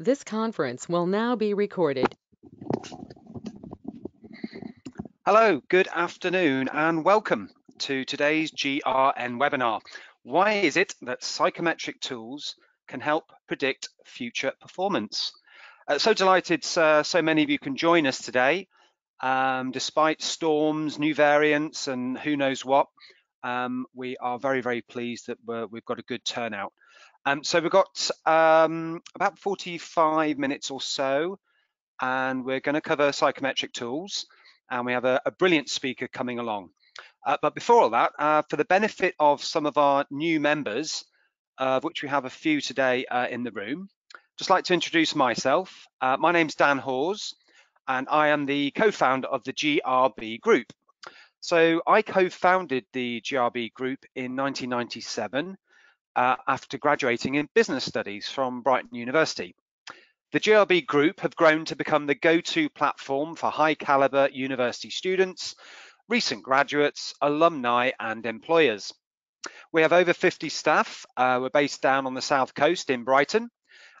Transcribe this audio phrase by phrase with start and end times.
[0.00, 2.14] This conference will now be recorded.
[5.26, 9.80] Hello, good afternoon, and welcome to today's GRN webinar.
[10.22, 12.54] Why is it that psychometric tools
[12.86, 15.32] can help predict future performance?
[15.88, 18.68] Uh, so delighted uh, so many of you can join us today.
[19.20, 22.86] Um, despite storms, new variants, and who knows what,
[23.42, 25.38] um, we are very, very pleased that
[25.72, 26.72] we've got a good turnout.
[27.28, 31.38] Um, so we've got um, about 45 minutes or so,
[32.00, 34.24] and we're going to cover psychometric tools,
[34.70, 36.70] and we have a, a brilliant speaker coming along.
[37.26, 41.04] Uh, but before all that, uh, for the benefit of some of our new members,
[41.60, 43.90] uh, of which we have a few today uh, in the room,
[44.38, 45.86] just like to introduce myself.
[46.00, 47.34] Uh, my name's Dan Hawes,
[47.86, 50.72] and I am the co-founder of the GRB Group.
[51.40, 55.58] So I co-founded the GRB Group in 1997
[56.18, 59.54] uh, after graduating in business studies from Brighton University.
[60.32, 65.54] The GRB Group have grown to become the go-to platform for high caliber university students,
[66.08, 68.92] recent graduates, alumni and employers.
[69.72, 71.06] We have over 50 staff.
[71.16, 73.48] Uh, we're based down on the south coast in Brighton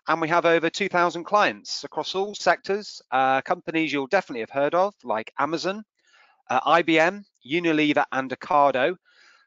[0.08, 4.74] and we have over 2,000 clients across all sectors, uh, companies you'll definitely have heard
[4.74, 5.84] of like Amazon,
[6.50, 8.96] uh, IBM, Unilever and Ocado,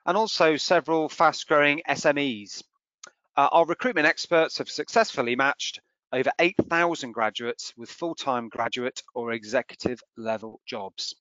[0.05, 2.63] and also several fast-growing SMEs.
[3.37, 5.79] Uh, our recruitment experts have successfully matched
[6.13, 11.15] over 8,000 graduates with full-time graduate or executive level jobs.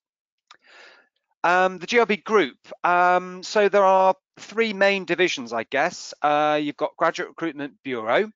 [1.43, 6.13] Um, the GRB group, um, so there are three main divisions, I guess.
[6.21, 8.31] Uh, you've got Graduate Recruitment Bureau,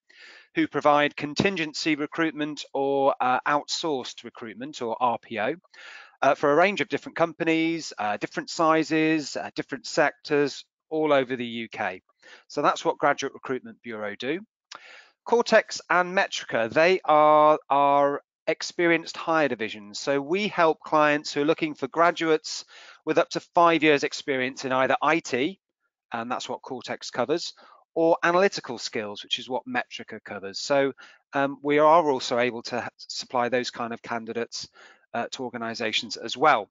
[0.54, 5.56] who provide contingency recruitment or uh, outsourced recruitment or RPO
[6.24, 11.36] uh, for a range of different companies, uh, different sizes, uh, different sectors all over
[11.36, 12.00] the UK.
[12.48, 14.40] So that's what Graduate Recruitment Bureau do.
[15.26, 20.00] Cortex and Metrica, they are our experienced hire divisions.
[20.00, 22.64] So we help clients who are looking for graduates
[23.04, 25.58] with up to five years experience in either IT,
[26.10, 27.52] and that's what Cortex covers,
[27.94, 30.58] or analytical skills, which is what Metrica covers.
[30.58, 30.94] So
[31.34, 34.70] um, we are also able to supply those kind of candidates
[35.14, 36.68] uh, to organizations as well.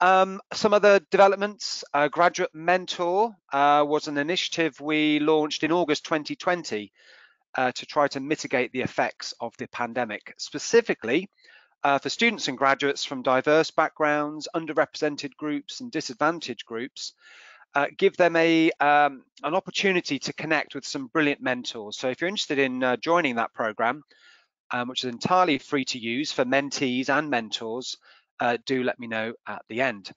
[0.00, 6.04] Um, some other developments, uh, Graduate Mentor uh, was an initiative we launched in August
[6.04, 6.92] 2020
[7.56, 11.28] uh, to try to mitigate the effects of the pandemic, specifically
[11.82, 17.14] uh, for students and graduates from diverse backgrounds, underrepresented groups and disadvantaged groups,
[17.74, 21.96] uh, give them a um, an opportunity to connect with some brilliant mentors.
[21.96, 24.02] So if you're interested in uh, joining that program,
[24.70, 27.96] um, which is entirely free to use for mentees and mentors,
[28.40, 30.10] uh, do let me know at the end.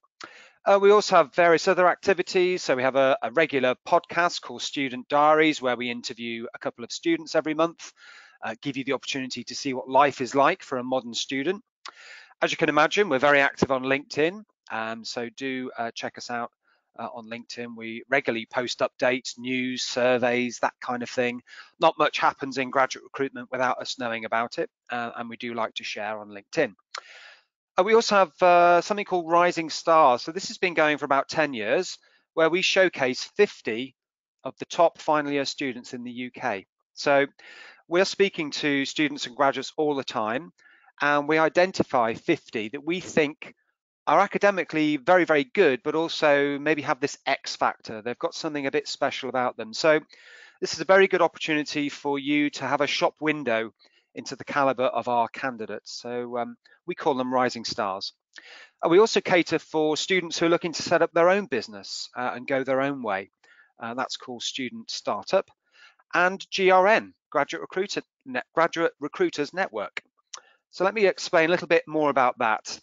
[0.65, 2.63] Uh, we also have various other activities.
[2.63, 6.85] So we have a, a, regular podcast called Student Diaries, where we interview a couple
[6.85, 7.91] of students every month,
[8.41, 11.61] uh, give you the opportunity to see what life is like for a modern student.
[12.41, 16.29] As you can imagine, we're very active on LinkedIn, um, so do uh, check us
[16.29, 16.51] out
[16.97, 17.75] uh, on LinkedIn.
[17.75, 21.41] We regularly post updates, news, surveys, that kind of thing.
[21.79, 25.53] Not much happens in graduate recruitment without us knowing about it, uh, and we do
[25.53, 26.73] like to share on LinkedIn.
[27.77, 30.21] Uh, we also have uh, something called Rising Stars.
[30.21, 31.97] So this has been going for about 10 years,
[32.35, 33.95] where we showcase 50
[34.43, 36.63] of the top final year students in the UK.
[36.93, 37.25] So
[37.87, 40.51] we're speaking to students and graduates all the time,
[41.01, 43.55] and we identify 50 that we think
[44.05, 48.01] are academically very, very good, but also maybe have this X factor.
[48.01, 49.73] They've got something a bit special about them.
[49.73, 49.99] So
[50.59, 53.71] this is a very good opportunity for you to have a shop window
[54.15, 55.99] into the caliber of our candidates.
[56.01, 56.55] So um,
[56.85, 58.13] we call them rising stars.
[58.83, 62.09] Uh, we also cater for students who are looking to set up their own business
[62.15, 63.31] uh, and go their own way.
[63.81, 65.49] Uh, that's called Student Startup.
[66.13, 70.01] And GRN, Graduate, Recruiter, Net, Graduate Recruiters Network.
[70.71, 72.79] So let me explain a little bit more about that.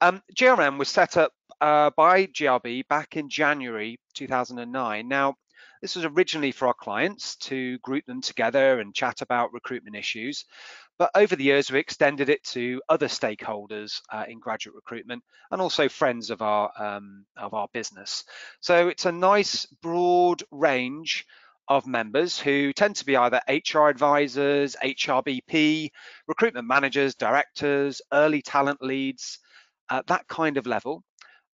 [0.00, 5.08] Um, GRN was set up uh, by GRB back in January 2009.
[5.08, 5.34] Now,
[5.82, 10.44] this was originally for our clients to group them together and chat about recruitment issues.
[10.98, 15.60] But over the years, we extended it to other stakeholders uh, in graduate recruitment and
[15.60, 18.24] also friends of our um, of our business.
[18.60, 21.26] So it's a nice broad range
[21.68, 25.90] of members who tend to be either HR advisors, HRBP,
[26.26, 29.38] recruitment managers, directors, early talent leads,
[29.90, 31.02] at that kind of level.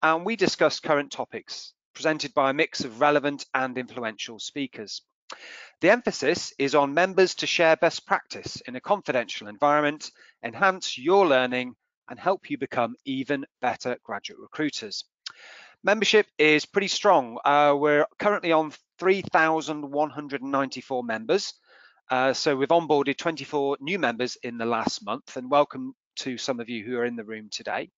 [0.03, 5.03] And we discuss current topics presented by a mix of relevant and influential speakers.
[5.81, 10.11] The emphasis is on members to share best practice in a confidential environment,
[10.43, 11.75] enhance your learning,
[12.09, 15.05] and help you become even better graduate recruiters.
[15.83, 17.39] Membership is pretty strong.
[17.45, 21.55] Uh, we're currently on 3,194 members,
[22.11, 26.61] Uh, so we've onboarded 24 new members in the last month and welcome to some
[26.61, 27.91] of you who are in the room today.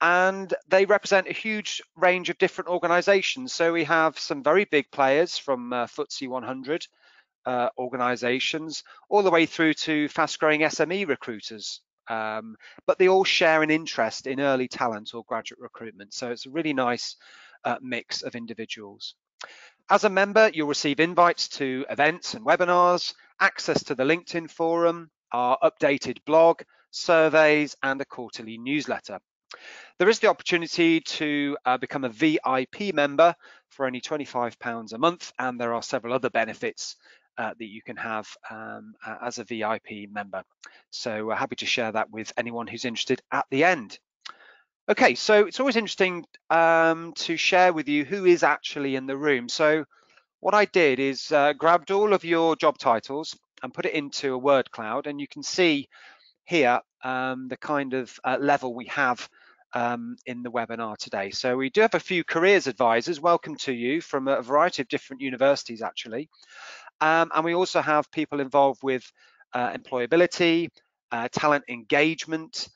[0.00, 3.52] And they represent a huge range of different organizations.
[3.52, 6.86] So we have some very big players from uh, FTSE 100
[7.46, 11.80] uh, organizations all the way through to fast growing SME recruiters.
[12.08, 12.56] Um,
[12.86, 16.14] but they all share an interest in early talent or graduate recruitment.
[16.14, 17.16] So it's a really nice
[17.64, 19.14] uh, mix of individuals.
[19.90, 25.10] As a member, you'll receive invites to events and webinars, access to the LinkedIn forum,
[25.32, 29.18] our updated blog, surveys, and a quarterly newsletter.
[29.98, 33.34] There is the opportunity to uh, become a VIP member
[33.70, 36.96] for only £25 a month, and there are several other benefits
[37.38, 40.42] uh, that you can have um, as a VIP member.
[40.90, 43.98] So we're happy to share that with anyone who's interested at the end.
[44.88, 49.16] Okay, so it's always interesting um, to share with you who is actually in the
[49.16, 49.48] room.
[49.48, 49.84] So
[50.40, 54.34] what I did is uh, grabbed all of your job titles and put it into
[54.34, 55.88] a word cloud, and you can see
[56.44, 59.28] here um, the kind of uh, level we have
[59.74, 61.30] um, in the webinar today.
[61.30, 63.20] So we do have a few careers advisors.
[63.20, 66.28] Welcome to you from a variety of different universities, actually.
[67.00, 69.10] Um, and we also have people involved with
[69.54, 70.68] uh, employability,
[71.10, 72.68] uh, talent engagement,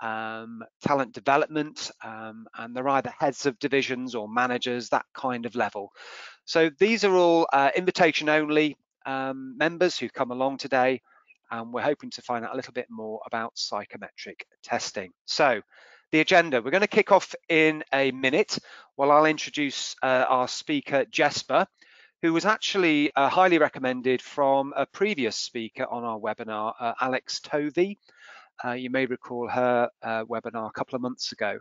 [0.00, 5.54] um, talent development, um, and they're either heads of divisions or managers, that kind of
[5.54, 5.92] level.
[6.44, 8.76] So these are all uh, invitation only
[9.06, 11.00] um, members who've come along today,
[11.50, 15.12] and we're hoping to find out a little bit more about psychometric testing.
[15.24, 15.60] So
[16.12, 18.58] the agenda, we're going to kick off in a minute
[18.96, 21.66] while I'll introduce uh, our speaker, Jesper,
[22.22, 27.40] who was actually uh, highly recommended from a previous speaker on our webinar, uh, Alex
[27.40, 27.98] Tovey.
[28.64, 31.58] Uh, you may recall her uh, webinar a couple of months ago.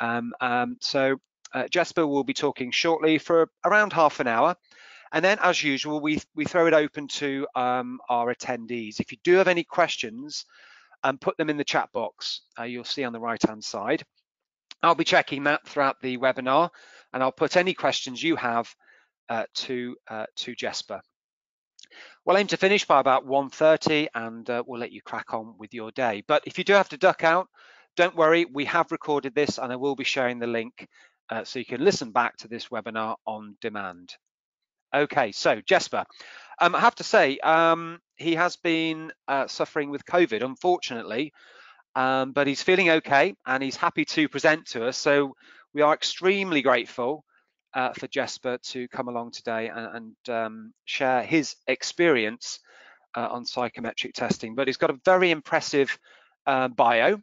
[0.00, 1.18] Um, um, so
[1.52, 4.56] uh, Jesper will be talking shortly for around half an hour.
[5.12, 8.98] And then, as usual, we, we throw it open to um, our attendees.
[8.98, 10.46] If you do have any questions,
[11.04, 12.40] um, put them in the chat box.
[12.58, 14.04] Uh, you'll see on the right-hand side.
[14.82, 16.70] I'll be checking that throughout the webinar,
[17.12, 18.74] and I'll put any questions you have
[19.28, 21.02] uh, to, uh, to Jesper.
[22.24, 25.74] We'll aim to finish by about 1.30 and uh, we'll let you crack on with
[25.74, 26.22] your day.
[26.26, 27.48] But if you do have to duck out,
[27.96, 30.88] don't worry, we have recorded this and I will be sharing the link
[31.28, 34.14] uh, so you can listen back to this webinar on demand.
[34.94, 36.04] Okay, so Jesper,
[36.60, 41.32] um, I have to say, um, he has been uh, suffering with COVID, unfortunately,
[41.94, 44.98] um, but he's feeling okay and he's happy to present to us.
[44.98, 45.34] So
[45.72, 47.24] we are extremely grateful
[47.74, 52.60] uh, for Jesper to come along today and, and um, share his experience
[53.16, 54.54] uh, on psychometric testing.
[54.54, 55.98] But he's got a very impressive
[56.46, 57.18] uh, bio.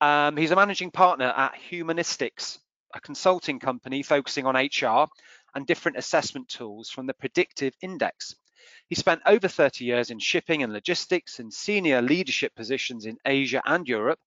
[0.00, 2.58] Um, he's a managing partner at Humanostics,
[2.94, 5.06] a consulting company focusing on HR
[5.56, 8.36] and different assessment tools from the Predictive Index.
[8.88, 13.62] He spent over 30 years in shipping and logistics in senior leadership positions in Asia
[13.64, 14.20] and Europe.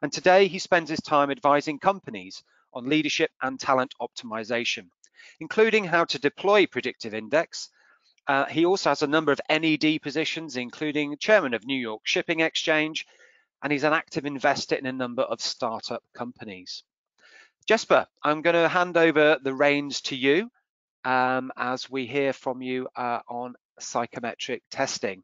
[0.00, 4.90] And today he spends his time advising companies on leadership and talent optimization,
[5.40, 7.68] including how to deploy predictive index.
[8.28, 12.38] Uh, he also has a number of NED positions, including chairman of New York Shipping
[12.38, 13.08] Exchange,
[13.60, 16.84] and he's an active investor in a number of startup companies.
[17.66, 20.48] Jesper, I'm going to hand over the reins to you
[21.04, 25.22] um, as we hear from you uh, on psychometric testing.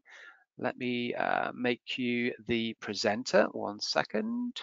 [0.57, 3.47] Let me uh, make you the presenter.
[3.51, 4.59] One second.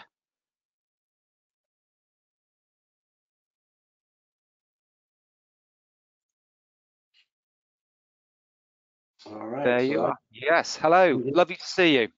[9.27, 9.65] All right.
[9.65, 10.17] There you are.
[10.31, 10.77] Yes.
[10.77, 11.23] Hello.
[11.33, 12.09] Lovely to see you.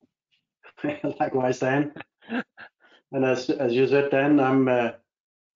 [1.21, 1.93] Likewise, Dan.
[3.13, 4.91] and as as you said, Dan, I'm uh,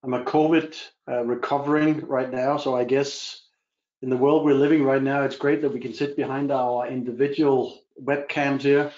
[0.02, 0.76] I'm a COVID
[1.08, 2.56] uh, recovering right now.
[2.56, 3.42] So I guess
[4.00, 6.88] in the world we're living right now, it's great that we can sit behind our
[6.88, 8.92] individual webcams here.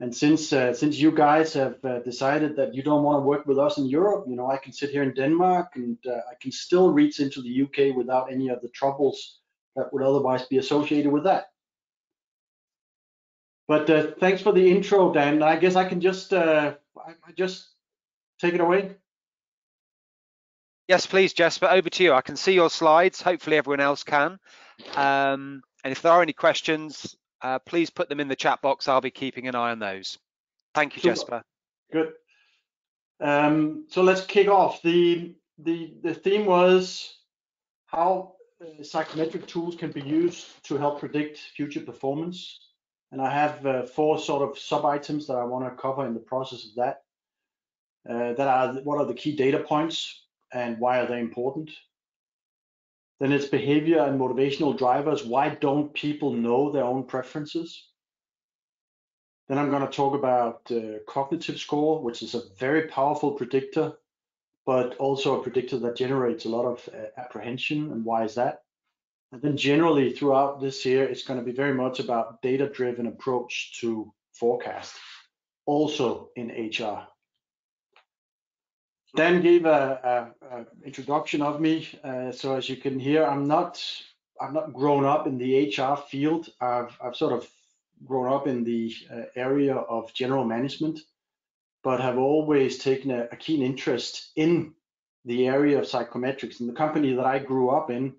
[0.00, 3.46] And since uh, since you guys have uh, decided that you don't want to work
[3.46, 6.34] with us in Europe, you know, I can sit here in Denmark and uh, I
[6.40, 9.40] can still reach into the UK without any of the troubles
[9.76, 11.50] that would otherwise be associated with that.
[13.68, 15.42] But uh, thanks for the intro, Dan.
[15.42, 17.68] I guess I can just uh, I just
[18.40, 18.96] take it away.
[20.90, 22.14] Yes, please, Jesper, over to you.
[22.14, 23.22] I can see your slides.
[23.22, 24.40] Hopefully everyone else can.
[24.96, 28.88] Um, and if there are any questions, uh, please put them in the chat box.
[28.88, 30.18] I'll be keeping an eye on those.
[30.74, 31.14] Thank you, Super.
[31.14, 31.42] Jesper.
[31.92, 32.12] Good.
[33.20, 34.82] Um, so let's kick off.
[34.82, 37.16] The, the, the theme was
[37.86, 42.58] how uh, psychometric tools can be used to help predict future performance.
[43.12, 46.14] And I have uh, four sort of sub items that I want to cover in
[46.14, 47.02] the process of that.
[48.10, 51.70] Uh, that are what are the key data points and why are they important?
[53.20, 55.24] Then it's behavior and motivational drivers.
[55.24, 57.86] Why don't people know their own preferences?
[59.48, 63.94] Then I'm going to talk about uh, cognitive score, which is a very powerful predictor,
[64.64, 67.90] but also a predictor that generates a lot of uh, apprehension.
[67.92, 68.62] And why is that?
[69.32, 73.78] And then generally throughout this year, it's going to be very much about data-driven approach
[73.80, 74.94] to forecast,
[75.66, 77.06] also in HR.
[79.16, 81.88] Dan gave a, a, a introduction of me.
[82.04, 83.82] Uh, so as you can hear, I'm not
[84.40, 86.48] I'm not grown up in the HR field.
[86.60, 87.48] I've I've sort of
[88.04, 91.00] grown up in the uh, area of general management,
[91.82, 94.72] but have always taken a, a, keen interest in
[95.26, 96.60] the area of psychometrics.
[96.60, 98.14] In the company that I grew up in,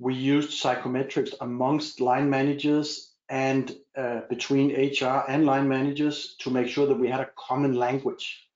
[0.00, 6.66] we used psychometrics amongst line managers and uh, between HR and line managers to make
[6.66, 8.47] sure that we had a common language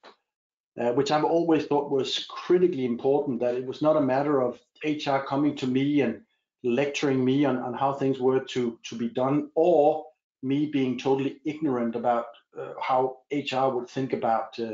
[0.81, 3.41] uh, which I've always thought was critically important.
[3.41, 6.23] That it was not a matter of HR coming to me and
[6.65, 10.07] lecturing me on, on how things were to to be done, or
[10.43, 12.27] me being totally ignorant about
[12.59, 14.65] uh, how HR would think about uh,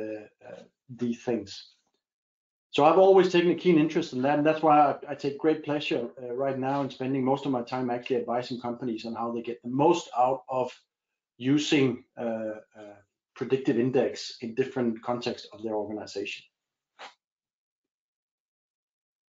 [0.47, 1.75] uh, these things.
[2.71, 5.39] So I've always taken a keen interest in that, and that's why I, I take
[5.39, 9.15] great pleasure uh, right now in spending most of my time actually advising companies on
[9.15, 10.71] how they get the most out of
[11.39, 12.61] using uh,
[13.39, 16.45] predictive index in different contexts of their organization.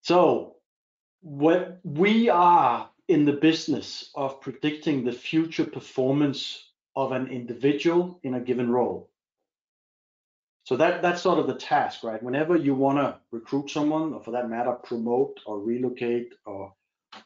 [0.02, 0.56] So
[1.22, 8.34] what we are in the business of predicting the future performance of an individual in
[8.34, 9.10] a given role.
[10.64, 12.22] So that that's sort of the task, right?
[12.22, 16.74] Whenever you want to recruit someone, or for that matter, promote or relocate or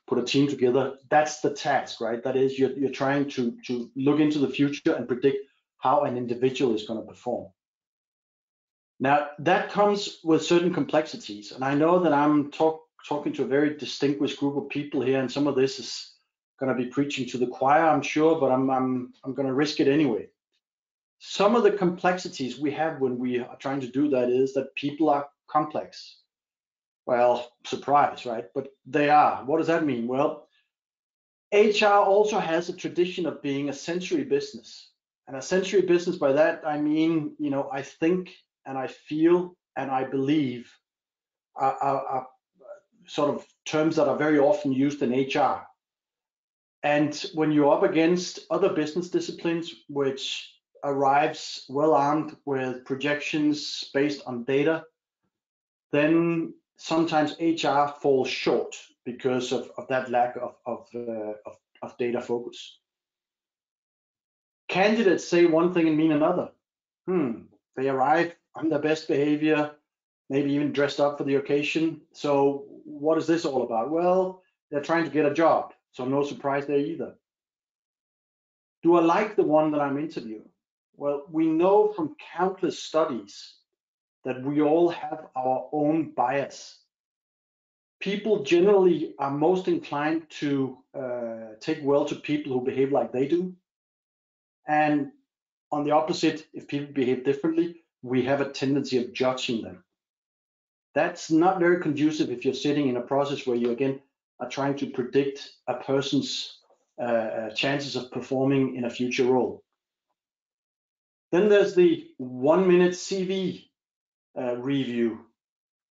[0.08, 2.24] put a team together, that's the task, right?
[2.24, 5.38] That is, you're, you're trying to to look into the future and predict
[5.84, 7.52] how an individual is going to perform.
[9.02, 11.52] Now, that comes with certain complexities.
[11.52, 15.20] And I know that I'm talk, talking to a very distinguished group of people here,
[15.20, 16.14] and some of this is
[16.58, 19.54] going to be preaching to the choir, I'm sure, but I'm, I'm, I'm going to
[19.54, 20.30] risk it anyway.
[21.20, 24.76] Some of the complexities we have when we are trying to do that is that
[24.76, 26.20] people are complex.
[27.06, 28.46] Well, surprise, right?
[28.56, 29.44] But they are.
[29.44, 30.08] What does that mean?
[30.08, 30.48] Well,
[31.54, 34.93] HR also has a tradition of being a sensory business.
[35.28, 38.32] And a sensory business, by that I mean, you know, I think
[38.66, 40.72] and I feel and I believe
[41.56, 42.28] are, are, are
[43.06, 45.66] sort of terms that are very often used in HR.
[46.84, 50.50] And when you're up against other business disciplines, which
[50.84, 54.84] arrives well armed with projections based on data,
[55.94, 58.76] then sometimes HR falls short
[59.06, 62.80] because of, of that lack of, of, uh, of, of data focus
[64.74, 66.50] candidates say one thing and mean another.
[67.06, 67.44] Hmm,
[67.76, 69.72] they arrive on their best behavior,
[70.32, 72.02] maybe even dressed up for the occasion.
[72.12, 73.92] So what is this all about?
[73.92, 77.14] Well, they're trying to get a job, so no surprise there either.
[78.82, 80.50] Do I like the one that I'm interviewing?
[80.96, 83.54] Well, we know from countless studies
[84.26, 86.80] that we all have our own bias.
[88.00, 93.28] People generally are most inclined to uh, take well to people who behave like they
[93.28, 93.56] do.
[94.68, 95.12] And
[95.72, 99.84] on the opposite, if people behave differently, we have a tendency of judging them.
[100.94, 104.00] That's not very conducive if you're sitting in a process where you again
[104.40, 106.60] are trying to predict a person's
[107.00, 109.64] uh, uh chances of performing in a future role.
[111.32, 113.66] Then there's the one minute CV
[114.40, 115.26] uh, review.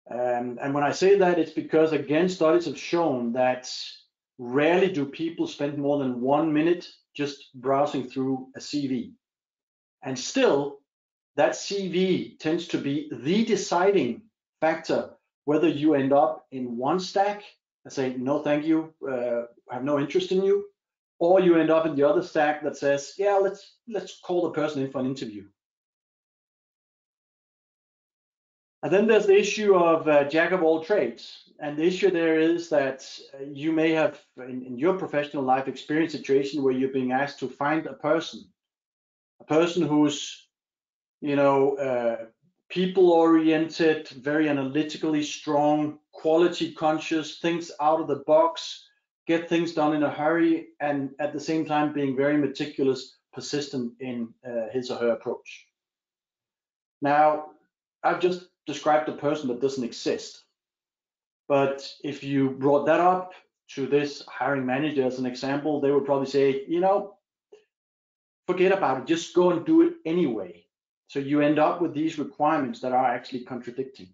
[0.10, 3.72] Um, and when I say that, it's because again, studies have shown that
[4.40, 9.14] rarely do people spend more than one minute just browsing through a CV.
[10.04, 10.78] And still,
[11.36, 14.22] that CV tends to be the deciding
[14.62, 15.10] factor
[15.46, 17.42] whether you end up in one stack
[17.84, 20.66] and say, no, thank you, uh, I have no interest in you,
[21.20, 24.52] or you end up in the other stack that says, yeah, let's let's call the
[24.52, 25.46] person in for an interview.
[28.88, 31.51] And then there's the issue of uh, jack of all trades.
[31.60, 35.67] And the issue there is that uh, you may have, in, in, your professional life,
[35.67, 38.46] experienced situation where you're being asked to find a person,
[39.41, 40.48] a person who's,
[41.20, 42.27] you know, uh,
[42.70, 48.88] people-oriented, very analytically strong, quality-conscious, thinks out of the box,
[49.27, 53.91] get things done in a hurry, and at the same time being very meticulous, persistent
[54.00, 55.67] in uh, his or her approach.
[57.01, 57.48] Now,
[58.01, 60.44] I've just described the person that doesn't exist.
[61.48, 63.34] But if you brought that up
[63.70, 67.16] to this hiring manager as an example, they would probably say, you know,
[68.46, 70.66] forget about it, just go and do it anyway.
[71.08, 74.10] So you end up with these requirements that are actually contradicting.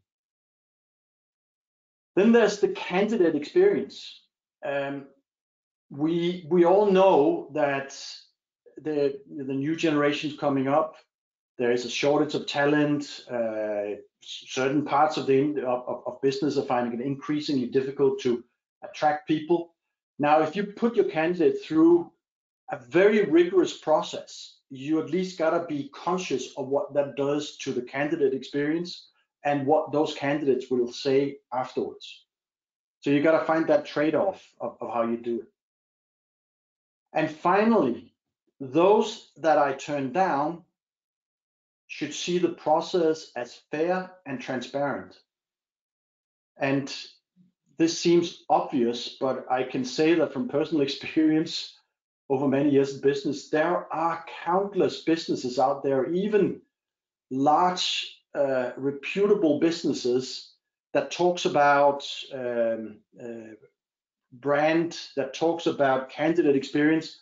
[2.15, 4.21] Then there's the candidate experience.
[4.63, 5.07] Um,
[5.89, 7.97] we we all know that
[8.81, 10.95] the the new generations coming up,
[11.57, 13.25] there is a shortage of talent.
[13.29, 18.43] Uh, certain parts of the of, of business are finding it increasingly difficult to
[18.83, 19.75] attract people.
[20.19, 22.11] Now, if you put your candidate through
[22.71, 27.73] a very rigorous process, you at least gotta be conscious of what that does to
[27.73, 29.09] the candidate experience
[29.45, 32.25] and what those candidates will say afterwards.
[33.01, 35.47] So you gotta find that trade-off of, of how you do it.
[37.13, 38.13] And finally,
[38.59, 40.63] those that I turn down
[41.93, 45.15] should see the process as fair and transparent.
[46.57, 46.91] And
[47.77, 51.77] this seems obvious, but I can say that from personal experience
[52.31, 56.61] over many years in business, there are countless businesses out there, even
[57.29, 60.53] large, uh, reputable businesses
[60.93, 63.53] that talks about um, uh,
[64.31, 67.19] brand, that talks about candidate experience,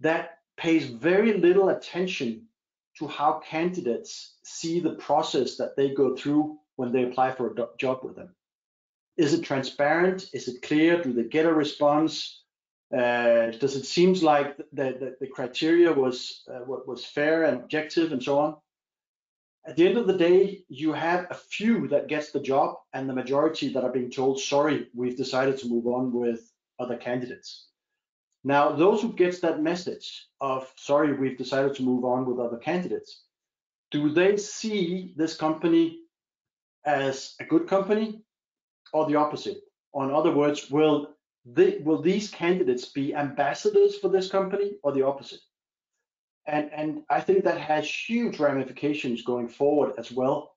[0.00, 2.46] that pays very little attention
[3.00, 7.66] to how candidates see the process that they go through when they apply for a
[7.78, 8.34] job with them.
[9.16, 10.28] Is it transparent?
[10.32, 11.02] Is it clear?
[11.02, 12.42] Do they get a response?
[12.94, 18.12] Uh, does it seem like the, the, the criteria was uh, was fair and objective
[18.12, 18.56] and so on?
[19.66, 23.08] At the end of the day, you have a few that gets the job and
[23.08, 26.40] the majority that are being told, sorry, we've decided to move on with
[26.78, 27.69] other candidates.
[28.42, 32.56] Now, those who gets that message of, sorry, we've decided to move on with other
[32.56, 33.24] candidates,
[33.90, 36.00] do they see this company
[36.86, 38.22] as a good company
[38.92, 39.58] or the opposite?
[39.92, 44.92] Or in other words, will they, will these candidates be ambassadors for this company or
[44.92, 45.40] the opposite?
[46.46, 50.54] And, and I think that has huge ramifications going forward as well,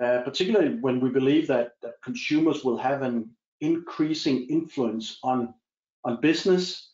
[0.00, 3.30] uh, particularly when we believe that, that consumers will have an
[3.60, 5.54] increasing influence on,
[6.04, 6.92] on business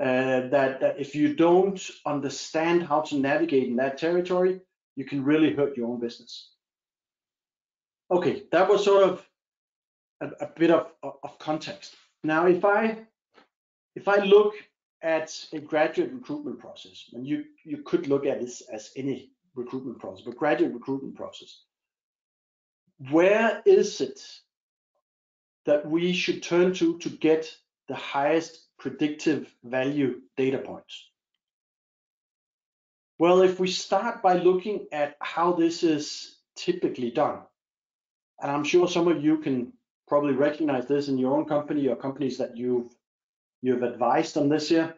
[0.00, 4.60] uh, that, that if you don't understand how to navigate in that territory,
[4.96, 6.48] you can really hurt your own business.
[8.10, 9.26] Okay, that was sort of
[10.22, 11.96] a, a bit of, of context.
[12.24, 12.98] Now, if I
[13.94, 14.54] if I look
[15.02, 19.98] at a graduate recruitment process, and you you could look at this as any recruitment
[19.98, 21.62] process, but graduate recruitment process,
[23.10, 24.20] where is it
[25.66, 27.54] that we should turn to to get
[27.88, 31.06] the highest predictive value data points?
[33.18, 37.40] Well, if we start by looking at how this is typically done,
[38.40, 39.74] and I'm sure some of you can
[40.08, 42.92] probably recognize this in your own company or companies that you've
[43.62, 44.94] you've advised on this year,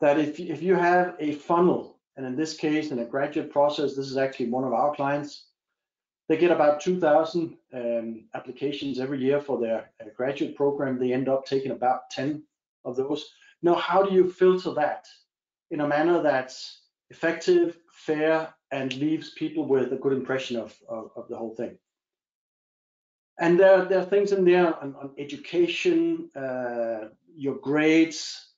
[0.00, 3.94] that if, if you have a funnel, and in this case, in a graduate process,
[3.94, 5.44] this is actually one of our clients,
[6.28, 10.98] they get about 2,000 um, applications every year for their uh, graduate program.
[10.98, 12.42] They end up taking about 10
[12.84, 13.24] of those.
[13.62, 15.06] Now, how do you filter that
[15.70, 21.10] in a manner that's effective, fair, and leaves people with a good impression of, of,
[21.16, 21.78] of the whole thing?
[23.38, 28.52] And there, there are things in there on, on education, uh, your grades,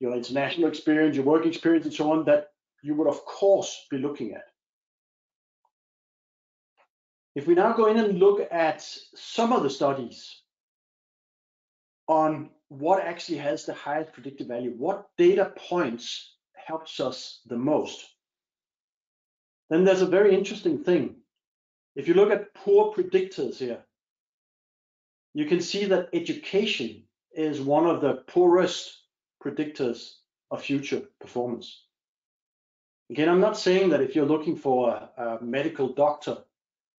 [0.00, 2.48] your international experience, your work experience, and so on that
[2.82, 4.44] you would, of course, be looking at.
[7.34, 10.42] If we now go in and look at some of the studies
[12.08, 18.04] on what actually has the highest predictive value, what data points helps us the most,
[19.68, 21.16] then there's a very interesting thing.
[21.96, 23.84] If you look at poor predictors here,
[25.34, 27.04] you can see that education
[27.34, 28.98] is one of the poorest
[29.42, 30.12] predictors
[30.50, 31.84] of future performance.
[33.10, 36.38] Again, I'm not saying that if you're looking for a, a medical doctor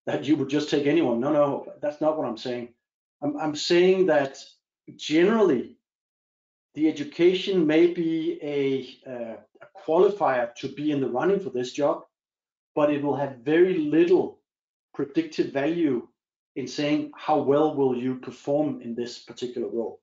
[0.06, 1.20] that you would just take anyone.
[1.20, 2.70] No, no, that's not what I'm saying.
[3.22, 4.38] I'm, I'm saying that
[4.96, 5.78] generally
[6.76, 11.72] the education may be a, uh, a qualifier to be in the running for this
[11.72, 12.04] job,
[12.76, 14.40] but it will have very little
[14.94, 16.08] predictive value
[16.56, 20.00] in saying how well will you perform in this particular role.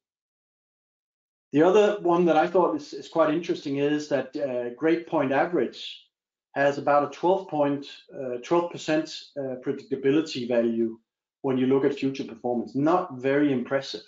[1.52, 5.32] The other one that I thought is, is quite interesting is that uh, grade point
[5.32, 6.06] average
[6.54, 10.98] has about a 12 point, 12% uh, uh, predictability value
[11.42, 12.74] when you look at future performance.
[12.74, 14.02] Not very impressive.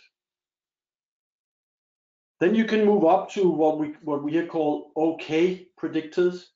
[2.42, 6.46] Then you can move up to what we what we here call OK predictors,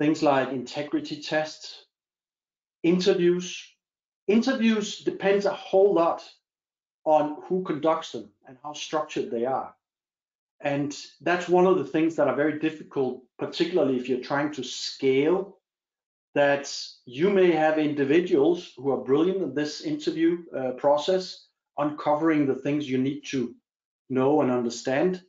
[0.00, 1.84] things like integrity tests,
[2.82, 3.46] interviews.
[4.26, 6.28] Interviews depends a whole lot
[7.04, 9.76] on who conducts them and how structured they are.
[10.60, 14.64] And that's one of the things that are very difficult, particularly if you're trying to
[14.64, 15.58] scale,
[16.34, 16.66] that
[17.04, 21.46] you may have individuals who are brilliant in this interview uh, process,
[21.78, 23.54] uncovering the things you need to
[24.08, 25.22] know and understand,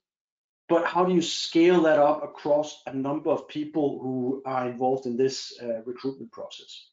[0.69, 5.05] but how do you scale that up across a number of people who are involved
[5.05, 6.89] in this uh, recruitment process?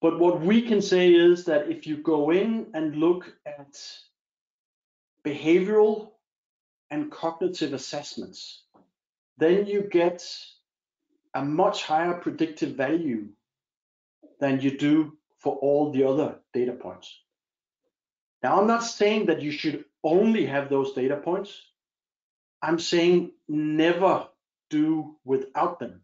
[0.00, 3.78] But what we can say is that if you go in and look at
[5.24, 6.10] behavioral
[6.90, 8.64] and cognitive assessments,
[9.38, 10.22] then you get
[11.34, 13.28] a much higher predictive value
[14.40, 17.23] than you do for all the other data points.
[18.44, 21.62] Now, I'm not saying that you should only have those data points.
[22.60, 24.28] I'm saying never
[24.68, 26.02] do without them.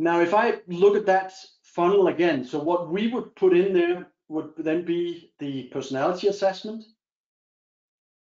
[0.00, 4.08] Now, if I look at that funnel again, so what we would put in there
[4.28, 6.82] would then be the personality assessment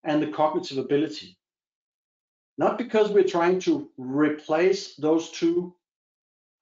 [0.05, 1.37] and the cognitive ability.
[2.57, 5.75] Not because we're trying to replace those two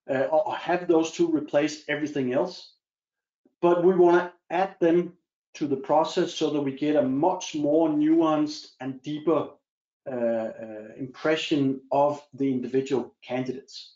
[0.09, 2.73] uh, or have those two replace everything else,
[3.61, 5.13] but we want to add them
[5.55, 9.49] to the process so that we get a much more nuanced and deeper
[10.09, 13.95] uh, uh, impression of the individual candidates.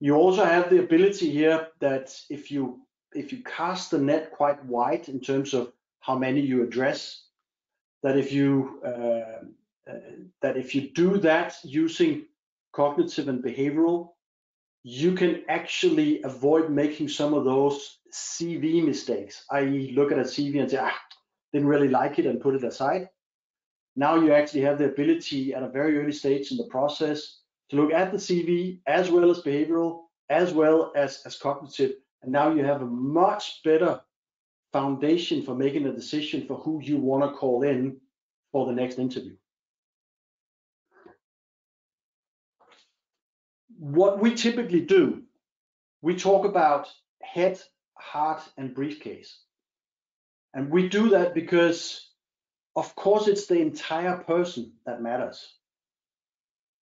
[0.00, 2.80] You also have the ability here that if you
[3.14, 7.22] if you cast the net quite wide in terms of how many you address,
[8.02, 10.00] that if you uh, uh,
[10.42, 12.26] that if you do that using
[12.72, 14.10] cognitive and behavioral,
[14.82, 19.92] you can actually avoid making some of those CV mistakes, i.e.
[19.96, 20.98] look at a CV and say, ah,
[21.52, 23.08] didn't really like it and put it aside.
[23.96, 27.40] Now you actually have the ability at a very early stage in the process
[27.70, 31.92] to look at the CV as well as behavioral, as well as, as cognitive.
[32.22, 34.00] And now you have a much better
[34.72, 37.96] foundation for making a decision for who you want to call in
[38.52, 39.36] for the next interview.
[43.78, 45.22] What we typically do,
[46.02, 46.88] we talk about
[47.22, 47.60] head,
[47.98, 49.38] heart, and briefcase.
[50.54, 52.08] And we do that because,
[52.74, 55.46] of course, it's the entire person that matters.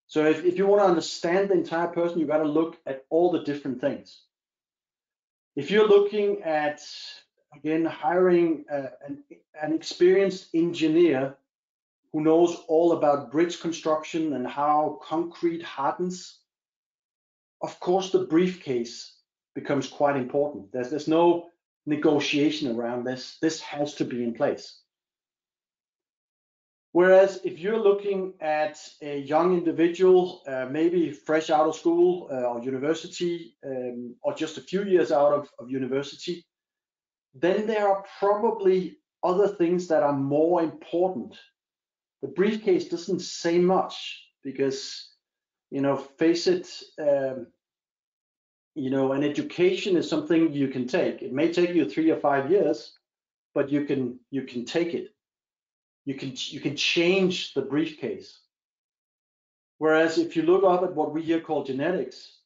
[0.06, 3.04] So if, if you want to understand the entire person, you've got to look at
[3.10, 4.20] all the different things.
[5.56, 6.80] If you're looking at,
[7.54, 9.24] again, hiring uh, an,
[9.60, 11.36] an experienced engineer
[12.12, 16.38] who knows all about bridge construction and how concrete hardens,
[17.60, 19.13] of course, the briefcase
[19.54, 20.72] becomes quite important.
[20.72, 21.48] There's, there's no
[21.86, 23.38] negotiation around this.
[23.40, 24.80] This has to be in place.
[26.92, 32.44] Whereas if you're looking at a young individual, uh, maybe fresh out of school uh,
[32.44, 36.46] or university, um, or just a few years out of, of university,
[37.34, 41.36] then there are probably other things that are more important.
[42.22, 45.10] The briefcase doesn't say much because,
[45.70, 46.68] you know, face it,
[47.00, 47.48] um,
[48.74, 51.22] you know, an education is something you can take.
[51.22, 52.98] It may take you three or five years,
[53.54, 55.14] but you can you can take it
[56.04, 58.40] you can you can change the briefcase.
[59.78, 62.38] Whereas if you look up at what we here call genetics,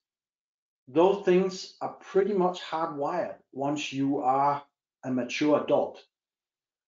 [0.87, 4.63] those things are pretty much hardwired once you are
[5.05, 6.03] a mature adult.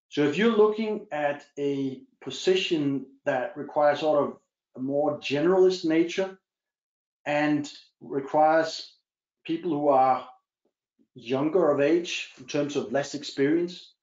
[0.09, 4.37] So if you're looking at a position that requires sort of
[4.77, 6.39] a more generalist nature
[7.27, 8.93] and requires
[9.51, 10.29] people who are
[11.15, 13.95] younger of age in terms of less experience,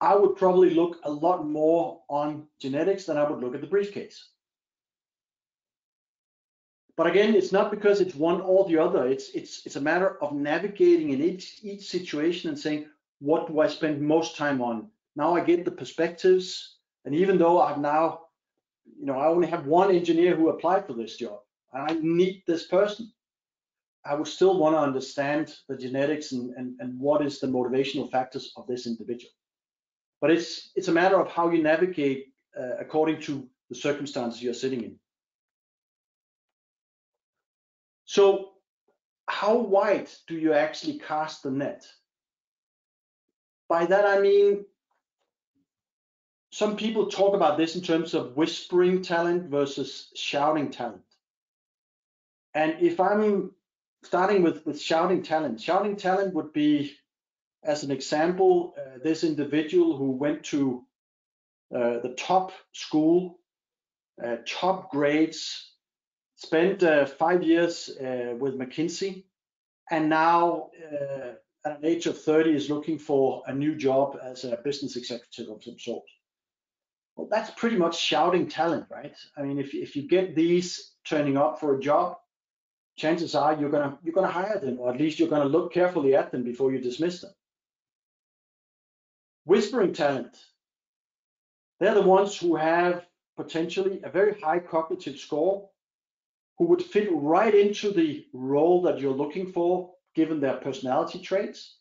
[0.00, 3.74] I would probably look a lot more on genetics than I would look at the
[3.74, 4.18] briefcase.
[6.96, 9.06] But again, it's not because it's one or the other.
[9.06, 12.86] It's it's it's a matter of navigating in each each situation and saying,
[13.30, 14.76] what do I spend most time on?
[15.16, 16.48] Now I get the perspectives,
[17.04, 18.04] and even though I've now,
[18.98, 21.38] you know, I only have one engineer who applied for this job,
[21.72, 23.12] and I need this person.
[24.04, 28.10] I would still want to understand the genetics and, and, and what is the motivational
[28.10, 29.30] factors of this individual
[30.20, 34.54] but it's it's a matter of how you navigate uh, according to the circumstances you're
[34.54, 34.96] sitting in.
[38.04, 38.50] So
[39.28, 41.86] how wide do you actually cast the net?
[43.68, 44.66] By that I mean
[46.52, 51.02] some people talk about this in terms of whispering talent versus shouting talent.
[52.54, 53.52] And if I'm
[54.02, 56.96] starting with, with shouting talent, shouting talent would be
[57.62, 60.84] as an example, uh, this individual who went to
[61.74, 63.38] uh, the top school,
[64.24, 65.72] uh, top grades,
[66.36, 69.24] spent uh, five years uh, with McKinsey,
[69.90, 71.32] and now uh,
[71.64, 75.48] at an age of 30 is looking for a new job as a business executive
[75.50, 76.04] of some sort.
[77.16, 79.14] Well, that's pretty much shouting talent, right?
[79.36, 82.16] I mean, if, if you get these turning up for a job,
[82.96, 86.14] chances are you're gonna you're gonna hire them, or at least you're gonna look carefully
[86.14, 87.32] at them before you dismiss them.
[89.44, 90.36] Whispering talent,
[91.78, 93.04] they're the ones who have
[93.36, 95.70] potentially a very high cognitive score,
[96.58, 101.76] who would fit right into the role that you're looking for, given their personality traits.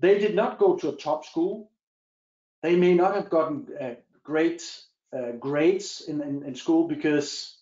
[0.00, 1.70] They did not go to a top school.
[2.62, 4.62] They may not have gotten uh, great
[5.16, 7.56] uh, grades in, in, in school because,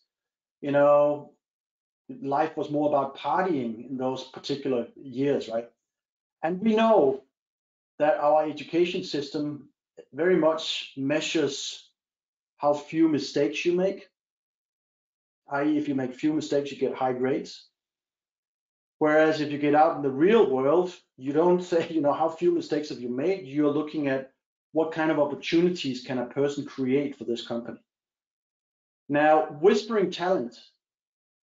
[0.60, 1.32] you know,
[2.08, 5.68] life was more about partying in those particular years, right?
[6.42, 7.22] And we know
[7.98, 9.68] that our education system
[10.12, 11.88] very much measures
[12.58, 14.08] how few mistakes you make.
[15.48, 17.66] I.e., if you make few mistakes, you get high grades.
[18.98, 22.28] Whereas if you get out in the real world, you don't say, you know, how
[22.28, 23.46] few mistakes have you made?
[23.46, 24.32] You're looking at
[24.72, 27.78] what kind of opportunities can a person create for this company.
[29.08, 30.58] Now, whispering talent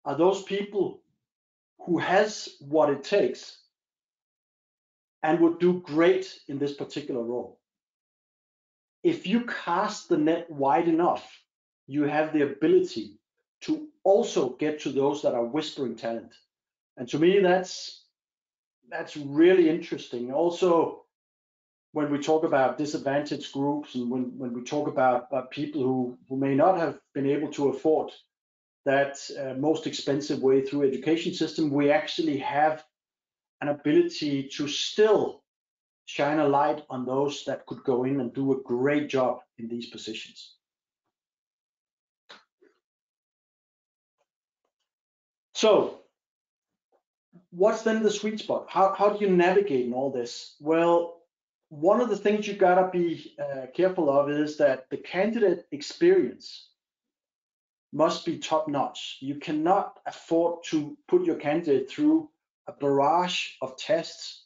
[0.06, 1.02] are those people
[1.86, 3.58] who has what it takes
[5.24, 7.60] and would do great in this particular role.
[9.04, 11.42] If you cast the net wide enough,
[11.88, 13.18] you have the ability
[13.62, 16.34] to also get to those that are whispering talent.
[16.98, 18.06] And to me, that's
[18.90, 20.32] that's really interesting.
[20.32, 21.06] Also,
[21.92, 26.18] when we talk about disadvantaged groups and when, when we talk about, about people who,
[26.28, 28.12] who may not have been able to afford
[28.86, 32.84] that uh, most expensive way through education system, we actually have
[33.62, 35.44] an ability to still
[36.06, 39.68] shine a light on those that could go in and do a great job in
[39.68, 40.56] these positions.
[45.54, 46.00] So
[47.52, 48.68] what's then the sweet spot?
[48.70, 50.56] How, how do you navigate in all this?
[50.60, 51.18] Well,
[51.70, 56.69] one of the things you gotta be uh, careful of is that the candidate experience
[57.92, 59.18] must be top notch.
[59.20, 62.30] You cannot afford to put your candidate through
[62.68, 64.46] a barrage of tests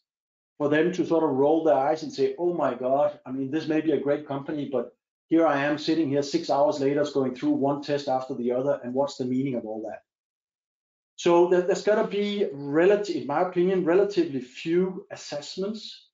[0.57, 3.51] for them to sort of roll their eyes and say, oh my God, I mean,
[3.51, 4.95] this may be a great company, but
[5.27, 8.79] here I am sitting here six hours later going through one test after the other,
[8.83, 10.03] and what's the meaning of all that?
[11.15, 16.07] So there's got to be, relative, in my opinion, relatively few assessments.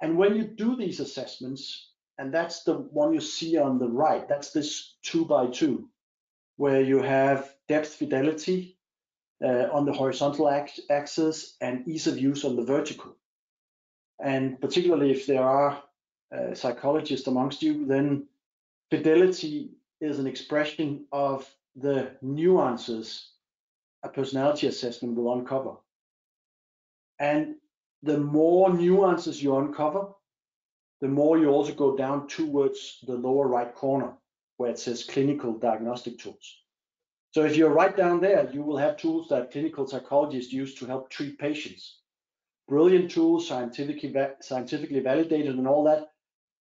[0.00, 4.28] And when you do these assessments, and that's the one you see on the right,
[4.28, 5.88] that's this two by two,
[6.56, 8.78] where you have depth fidelity
[9.44, 10.48] uh, on the horizontal
[10.90, 13.16] axis and ease of use on the vertical.
[14.18, 15.82] And particularly if there are
[16.34, 18.26] uh, psychologists amongst you, then
[18.90, 23.30] fidelity is an expression of the nuances
[24.02, 25.74] a personality assessment will uncover.
[27.18, 27.56] And
[28.02, 30.08] the more nuances you uncover,
[31.00, 34.12] the more you also go down towards the lower right corner
[34.56, 36.62] where it says clinical diagnostic tools.
[37.32, 40.86] So if you're right down there, you will have tools that clinical psychologists use to
[40.86, 42.00] help treat patients.
[42.66, 46.08] Brilliant tools, scientifically, scientifically validated and all that,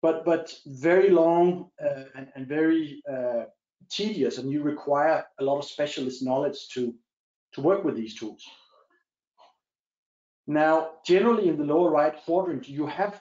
[0.02, 3.46] but but very long uh, and, and, very uh,
[3.90, 6.94] tedious, and you require a lot of specialist knowledge to
[7.54, 8.44] to work with these tools.
[10.46, 13.20] Now, generally in the lower right quadrant, you have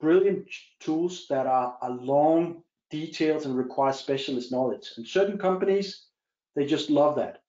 [0.00, 0.48] brilliant
[0.80, 2.63] tools that are, are long,
[2.94, 4.92] detailed, and require specialist knowledge.
[4.96, 6.06] And certain companies,
[6.54, 7.42] they just love that.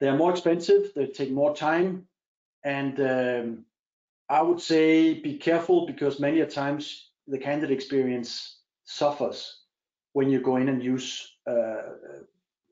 [0.00, 2.06] They are more expensive, they take more time,
[2.64, 3.64] and um,
[4.28, 9.62] I would say be careful because many a times the candidate experience suffers
[10.12, 11.82] when you go in and use uh,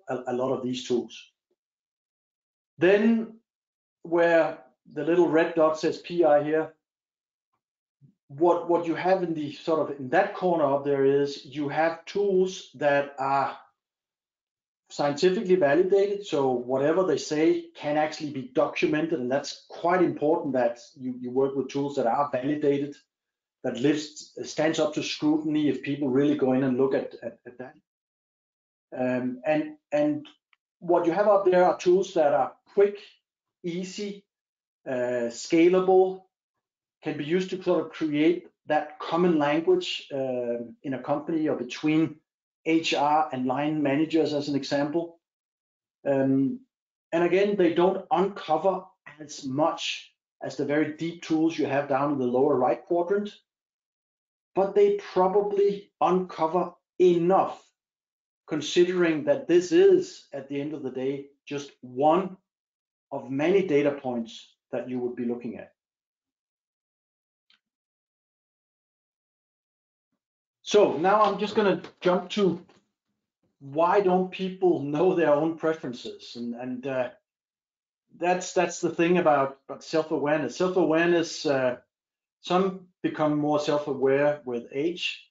[0.09, 1.15] a, a lot of these tools.
[2.79, 3.35] Then
[4.03, 4.59] where
[4.93, 6.76] the little red dot says PI here,
[8.29, 11.69] what what you have in the sort of in that corner up there is you
[11.69, 13.57] have tools that are
[14.89, 16.27] scientifically validated.
[16.27, 21.31] So whatever they say can actually be documented and that's quite important that you, you
[21.31, 22.95] work with tools that are validated
[23.65, 27.39] that lives stands up to scrutiny if people really go in and look at, at,
[27.47, 27.75] at that.
[28.97, 30.27] Um, and and
[30.79, 32.99] what you have up there are tools that are quick,
[33.65, 34.25] easy,
[34.87, 36.26] uh, scalable,
[37.07, 41.55] can be used to sort of create that common language uh, in a company or
[41.57, 42.17] between
[42.67, 45.21] HR and line managers, as an example.
[46.05, 46.59] Um,
[47.13, 48.83] and again, they don't uncover
[49.21, 53.31] as much as the very deep tools you have down in the lower right quadrant,
[54.57, 57.63] but they probably uncover enough
[58.49, 62.37] considering that this is, at the end of the day, just one
[63.13, 65.76] of many data points that you would be looking at.
[70.67, 72.61] So now I'm just going to jump to
[73.61, 76.33] why don't people know their own preferences?
[76.35, 77.11] And and uh,
[78.19, 80.57] that's that's the thing about, about self-awareness.
[80.57, 81.47] Self-awareness.
[81.47, 81.77] Uh,
[82.41, 85.31] some become more self-aware with age.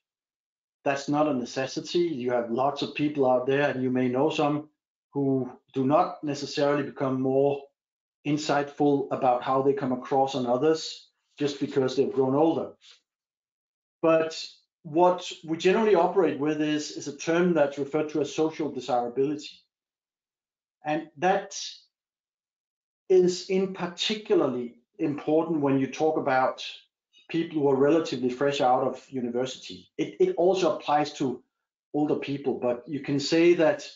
[0.85, 1.99] That's not a necessity.
[1.99, 4.69] You have lots of people out there, and you may know some
[5.11, 7.61] who do not necessarily become more
[8.25, 12.71] insightful about how they come across on others just because they've grown older.
[14.01, 14.41] But
[14.85, 19.49] what we generally operate with is, is a term that's referred to as social desirability.
[20.85, 21.59] And that
[23.09, 26.63] is in particularly important when you talk about
[27.29, 29.89] people who are relatively fresh out of university.
[29.97, 31.41] It, it also applies to
[31.95, 33.89] older people, but you can say that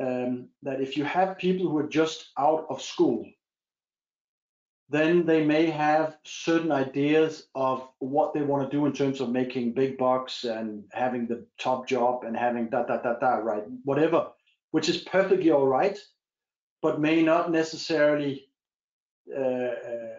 [0.00, 3.26] um, that if you have people who are just out of school,
[4.90, 9.30] then they may have certain ideas of what they want to do in terms of
[9.30, 13.64] making big bucks and having the top job and having da da da da right?
[13.84, 14.28] Whatever
[14.70, 15.98] which is perfectly all right
[16.82, 18.48] but may not necessarily
[19.36, 20.16] uh, uh,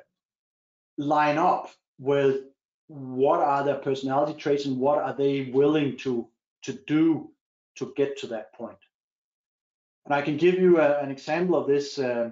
[0.97, 2.41] line up with
[2.87, 6.27] what are their personality traits and what are they willing to
[6.61, 7.31] to do
[7.75, 8.77] to get to that point.
[10.05, 12.31] And i can give you a, an example of this uh,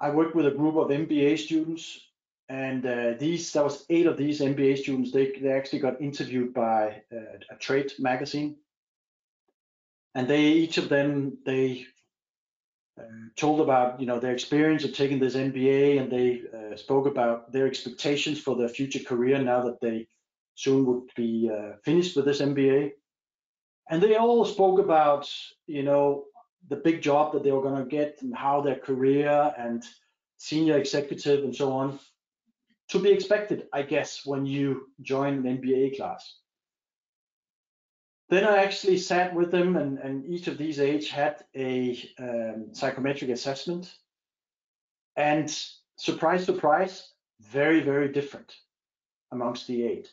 [0.00, 2.00] I worked with a group of MBA students,
[2.48, 5.12] and uh, these there was eight of these MBA students.
[5.12, 8.56] They they actually got interviewed by uh, a trade magazine,
[10.14, 11.86] and they each of them they
[12.98, 13.02] uh,
[13.36, 17.52] told about you know their experience of taking this MBA, and they uh, spoke about
[17.52, 20.06] their expectations for their future career now that they
[20.54, 22.92] soon would be uh, finished with this MBA.
[23.90, 25.28] And they all spoke about
[25.66, 26.24] you know
[26.68, 29.82] the big job that they were going to get and how their career and
[30.36, 31.98] senior executive and so on
[32.88, 36.38] to be expected, I guess, when you join an MBA class.
[38.30, 42.68] Then I actually sat with them, and, and each of these age had a um,
[42.72, 43.94] psychometric assessment.
[45.16, 45.50] And
[45.96, 48.54] surprise, surprise, very, very different
[49.32, 50.08] amongst the eight.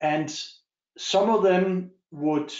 [0.00, 0.32] And
[0.96, 2.52] some of them would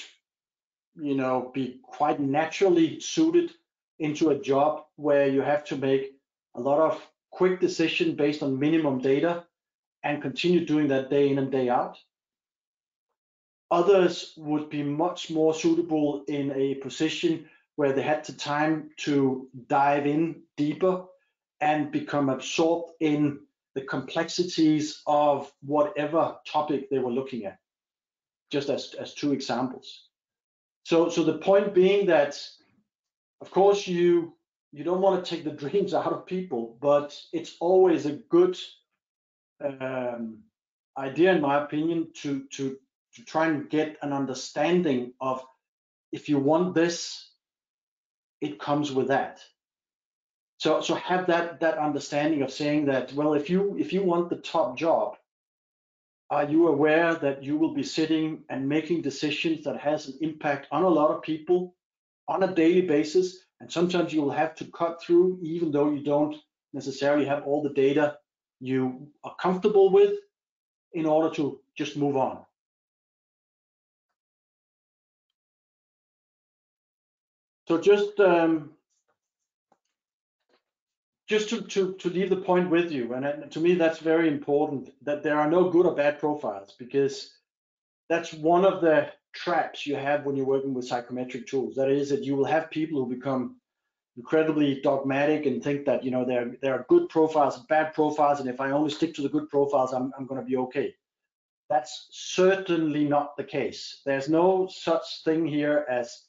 [1.00, 3.52] you know, be quite naturally suited
[3.98, 6.12] into a job where you have to make
[6.54, 9.44] a lot of quick decision based on minimum data
[10.02, 11.98] and continue doing that day in and day out.
[13.70, 19.48] Others would be much more suitable in a position where they had the time to
[19.68, 21.04] dive in deeper
[21.60, 23.40] and become absorbed in
[23.74, 27.58] the complexities of whatever topic they were looking at,
[28.50, 30.09] just as, as two examples.
[30.90, 32.36] So, so the point being that,
[33.40, 34.34] of course, you
[34.72, 38.58] you don't want to take the dreams out of people, but it's always a good
[39.64, 40.38] um,
[40.98, 42.76] idea, in my opinion, to to
[43.14, 45.46] to try and get an understanding of
[46.10, 47.30] if you want this,
[48.40, 49.38] it comes with that.
[50.58, 54.28] So so have that that understanding of saying that well, if you if you want
[54.28, 55.16] the top job,
[56.30, 60.68] are you aware that you will be sitting and making decisions that has an impact
[60.70, 61.74] on a lot of people
[62.28, 63.44] on a daily basis?
[63.60, 66.36] And sometimes you will have to cut through even though you don't
[66.72, 68.16] necessarily have all the data
[68.60, 70.14] you are comfortable with
[70.92, 72.44] in order to just move on.
[77.66, 78.72] So just um,
[81.30, 84.92] just to, to, to leave the point with you, and to me that's very important,
[85.04, 87.30] that there are no good or bad profiles because
[88.08, 91.76] that's one of the traps you have when you're working with psychometric tools.
[91.76, 93.60] That is that you will have people who become
[94.16, 98.40] incredibly dogmatic and think that you know there there are good profiles and bad profiles,
[98.40, 100.96] and if I only stick to the good profiles, I'm I'm going to be okay.
[101.68, 104.02] That's certainly not the case.
[104.04, 106.24] There's no such thing here as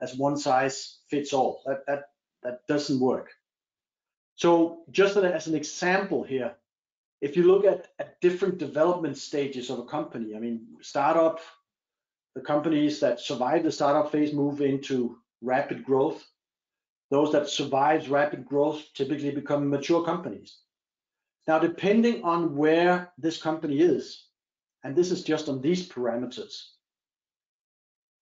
[0.00, 1.60] as one size fits all.
[1.66, 2.04] That that
[2.42, 3.35] that doesn't work.
[4.36, 6.54] So just as an example here,
[7.22, 11.40] if you look at, at different development stages of a company, I mean, startup,
[12.34, 16.22] the companies that survive the startup phase move into rapid growth.
[17.10, 20.58] Those that survive rapid growth typically become mature companies.
[21.48, 24.26] Now, depending on where this company is,
[24.84, 26.62] and this is just on these parameters,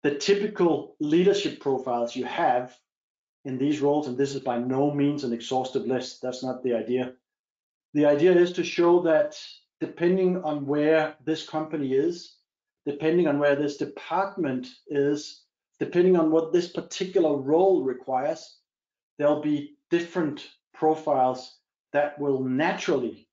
[0.04, 2.78] the typical leadership profiles you have
[3.46, 6.22] in these roles, and this is by no means an exhaustive list.
[6.22, 7.14] That's not the idea.
[7.94, 9.40] The idea is to show that
[9.80, 12.36] depending on where this company is,
[12.86, 15.44] depending on where this department is,
[15.80, 18.58] depending on what this particular role requires,
[19.18, 21.58] there'll be different profiles
[21.94, 23.28] that will naturally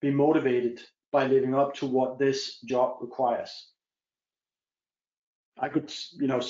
[0.00, 0.80] be motivated
[1.10, 3.68] by living up to what this job requires.
[5.58, 6.40] I could, you know,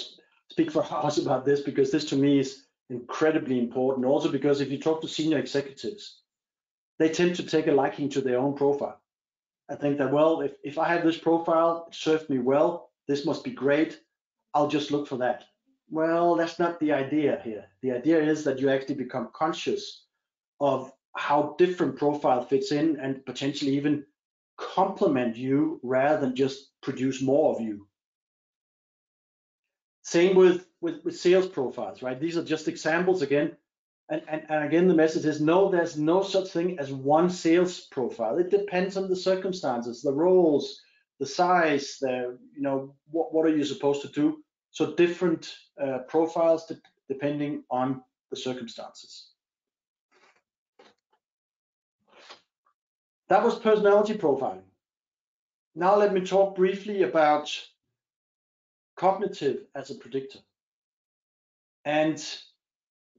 [0.50, 4.06] speak for hours about this because this to me is incredibly important.
[4.06, 6.20] Also because if you talk to senior executives,
[6.98, 9.00] they tend to take a liking to their own profile.
[9.70, 13.24] I think that, well, if, if I have this profile, it served me well, this
[13.24, 14.00] must be great,
[14.54, 15.44] I'll just look for that.
[15.90, 17.66] Well, that's not the idea here.
[17.82, 20.04] The idea is that you actually become conscious
[20.60, 24.04] of how different profile fits in and potentially even
[24.58, 27.86] complement you rather than just produce more of you.
[30.02, 32.20] Same with, with, with sales profiles, right?
[32.20, 33.56] These are just examples again.
[34.10, 37.86] And, and, and again, the message is no, there's no such thing as one sales
[37.92, 38.36] profile.
[38.36, 40.80] It depends on the circumstances, the roles,
[41.20, 44.42] the size, the, you know, what, what are you supposed to do?
[44.72, 46.76] So different uh, profiles de
[47.08, 49.28] depending on the circumstances.
[53.28, 54.62] That was personality profiling.
[55.74, 57.50] Now let me talk briefly about
[58.96, 60.38] cognitive as a predictor.
[61.84, 62.24] And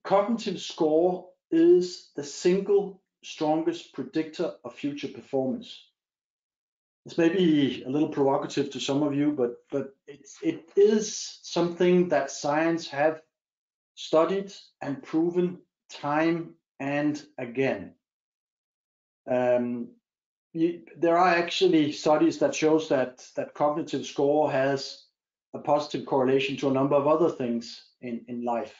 [0.03, 5.85] cognitive score is the single strongest predictor of future performance.
[7.05, 11.39] This may be a little provocative to some of you, but but it's, it is
[11.41, 13.21] something that science have
[13.95, 15.59] studied and proven
[15.89, 17.93] time and again.
[19.29, 19.89] Um,
[20.53, 25.03] you, there are actually studies that shows that that cognitive score has
[25.53, 28.75] a positive correlation to a number of other things in, in life.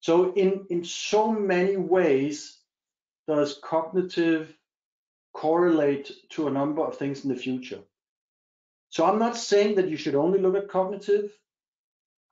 [0.00, 2.58] So in, in so many ways
[3.26, 4.54] does cognitive
[5.32, 7.80] correlate to a number of things in the future.
[8.90, 11.32] So I'm not saying that you should only look at cognitive.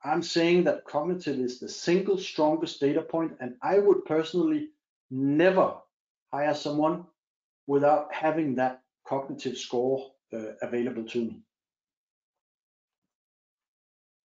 [0.03, 4.69] I'm saying that cognitive is the single strongest data point, and I would personally
[5.11, 5.75] never
[6.31, 7.05] hire someone
[7.67, 11.41] without having that cognitive score uh, available to me.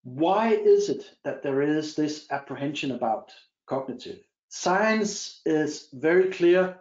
[0.06, 3.34] Why is it that there is this apprehension about
[3.66, 4.20] cognitive?
[4.50, 6.78] Science is very clear,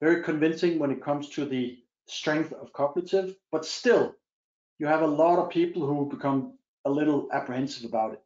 [0.00, 1.76] very convincing when it comes to the
[2.06, 4.14] strength of cognitive, but still,
[4.78, 8.22] you have a lot of people who become a little apprehensive about it.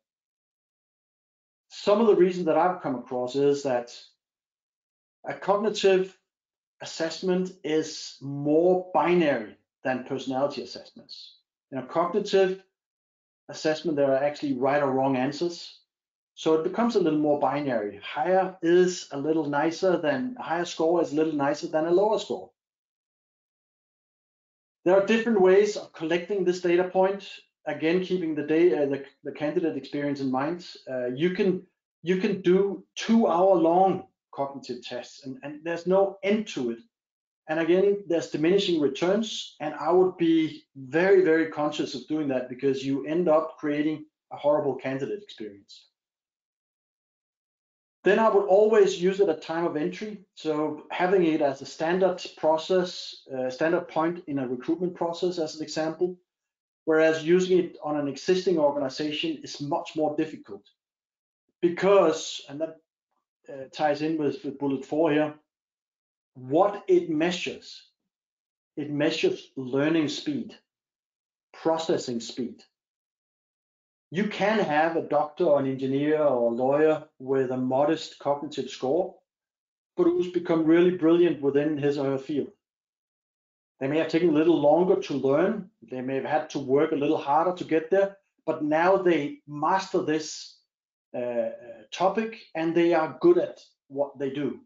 [1.71, 3.99] Some of the reasons that I've come across is that
[5.25, 6.15] a cognitive
[6.83, 11.39] assessment is more binary than personality assessments.
[11.71, 12.63] In a cognitive
[13.49, 15.79] assessment, there are actually right or wrong answers.
[16.35, 18.01] So it becomes a little more binary.
[18.03, 22.19] Higher is a little nicer than higher score is a little nicer than a lower
[22.19, 22.51] score.
[24.85, 27.29] There are different ways of collecting this data point.
[27.67, 30.67] Again, keeping the data, uh, the, the candidate experience in mind.
[30.91, 31.65] Uh, you can
[32.03, 36.79] you can do two hour long cognitive tests and, and there's no end to it.
[37.49, 39.57] And again, there's diminishing returns.
[39.61, 44.07] And I would be very, very conscious of doing that because you end up creating
[44.31, 45.87] a horrible candidate experience.
[48.05, 50.25] Then I would always use it at time of entry.
[50.35, 55.57] So having it as a standard process, uh, standard point in a recruitment process as
[55.57, 56.19] an example,
[56.85, 60.65] whereas using it on an existing organization is much more difficult
[61.61, 62.77] because, and that
[63.49, 65.35] uh, ties in with, with bullet four here,
[66.35, 67.83] what it measures.
[68.77, 70.57] It measures learning speed,
[71.53, 72.63] processing speed.
[74.11, 78.71] You can have a doctor or an engineer or a lawyer with a modest cognitive
[78.71, 79.15] score,
[79.97, 82.51] but who's become really brilliant within his or her field.
[83.81, 85.69] They may have taken a little longer to learn.
[85.91, 88.17] They may have had to work a little harder to get there,
[88.47, 90.59] but now they master this
[91.15, 91.51] uh, uh,
[91.91, 94.61] topic and they are good at what they do.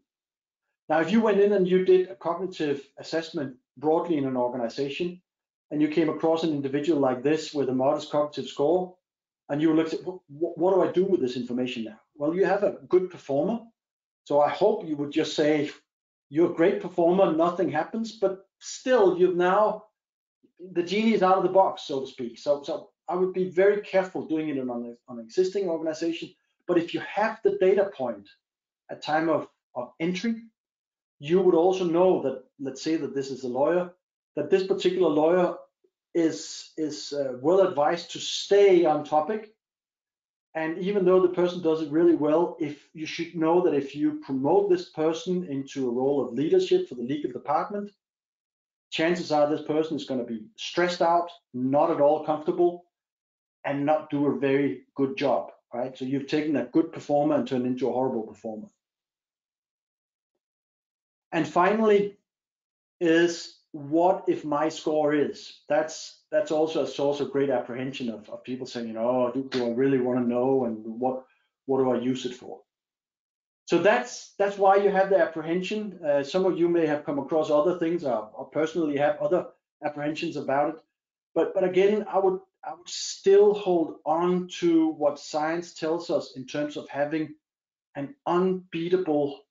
[0.89, 5.21] Now, if you went in and you did a cognitive assessment broadly in an organization,
[5.69, 8.95] and you came across an individual like this with a modest cognitive score,
[9.49, 11.99] and you looked at what, do I do with this information now?
[12.15, 13.59] Well, you have a good performer.
[14.23, 15.71] So I hope you would just say,
[16.29, 19.83] you're a great performer, nothing happens, but still you've now,
[20.73, 22.37] the genie is out of the box, so to speak.
[22.37, 26.33] So, so I would be very careful doing it on, on an existing organization.
[26.67, 28.27] But if you have the data point
[28.91, 30.43] at time of, of entry,
[31.19, 33.91] you would also know that, let's say that this is a lawyer,
[34.35, 35.55] that this particular lawyer
[36.13, 39.53] is, is uh, well advised to stay on topic.
[40.53, 43.95] And even though the person does it really well, if you should know that if
[43.95, 47.91] you promote this person into a role of leadership for the legal department,
[48.89, 52.85] chances are this person is going to be stressed out, not at all comfortable,
[53.65, 55.97] and not do a very good job, right?
[55.97, 58.67] So you've taken a good performer and turned into a horrible performer.
[61.31, 62.17] And finally
[62.99, 65.61] is what if my score is?
[65.69, 69.31] That's that's also a source of great apprehension of, of people saying, you know, oh,
[69.33, 71.25] do, do I really want to know and what
[71.65, 72.61] what do I use it for?
[73.65, 75.99] So that's that's why you have the apprehension.
[76.03, 79.47] Uh, some of you may have come across other things or, or personally have other
[79.83, 80.81] apprehensions about it.
[81.35, 86.33] But but again, I would I would still hold on to what science tells us
[86.35, 87.35] in terms of having
[87.95, 89.41] an unbeatable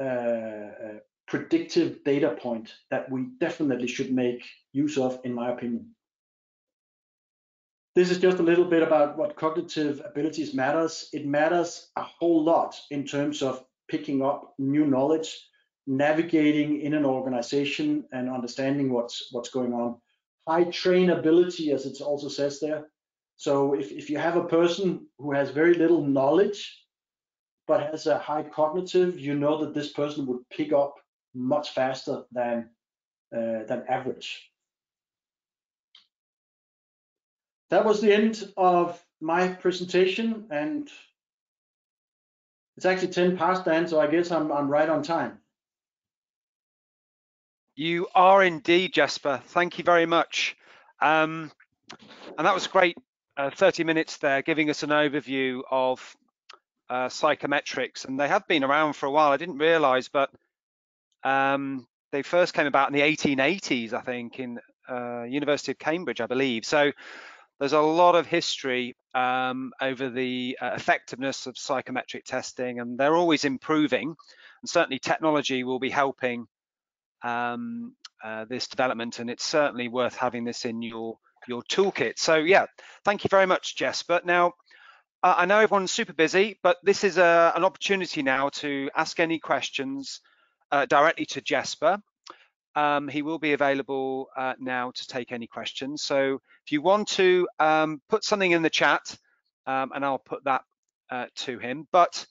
[0.00, 5.90] uh, uh, predictive data point that we definitely should make use of, in my opinion.
[7.94, 11.08] This is just a little bit about what cognitive abilities matters.
[11.14, 15.34] It matters a whole lot in terms of picking up new knowledge,
[15.86, 19.96] navigating in an organization and understanding what's what's going on.
[20.46, 22.88] High trainability, as it also says there.
[23.36, 26.85] So if, if you have a person who has very little knowledge,
[27.66, 30.94] but has a high cognitive, you know that this person would pick up
[31.34, 32.70] much faster than
[33.36, 34.50] uh, than average.
[37.70, 40.88] that was the end of my presentation and
[42.76, 45.38] it's actually 10 past then, so I guess I'm, I'm right on time.
[47.74, 49.40] You are indeed, Jesper.
[49.46, 50.56] Thank you very much.
[51.00, 51.50] Um,
[52.36, 52.96] and that was great,
[53.38, 56.16] uh, 30 minutes there, giving us an overview of
[56.88, 58.04] uh, psychometrics.
[58.04, 59.32] And they have been around for a while.
[59.32, 60.30] I didn't realize, but
[61.24, 64.58] um, they first came about in the 1880s, I think, in
[64.88, 66.64] uh, University of Cambridge, I believe.
[66.64, 66.92] So
[67.58, 73.16] there's a lot of history um, over the uh, effectiveness of psychometric testing, and they're
[73.16, 74.14] always improving.
[74.62, 76.46] And certainly, technology will be helping
[77.22, 81.18] um, uh, this development, and it's certainly worth having this in your
[81.48, 82.18] your toolkit.
[82.18, 82.66] So, yeah,
[83.04, 84.20] thank you very much, Jesper.
[84.24, 84.50] Now, uh,
[85.22, 89.18] I know everyone's super busy, but this is a, uh, an opportunity now to ask
[89.18, 90.20] any questions
[90.70, 91.98] uh, directly to Jesper.
[92.74, 96.02] Um, he will be available uh, now to take any questions.
[96.02, 99.16] So if you want to um, put something in the chat,
[99.66, 100.62] um, and I'll put that
[101.10, 101.88] uh, to him.
[101.90, 102.26] But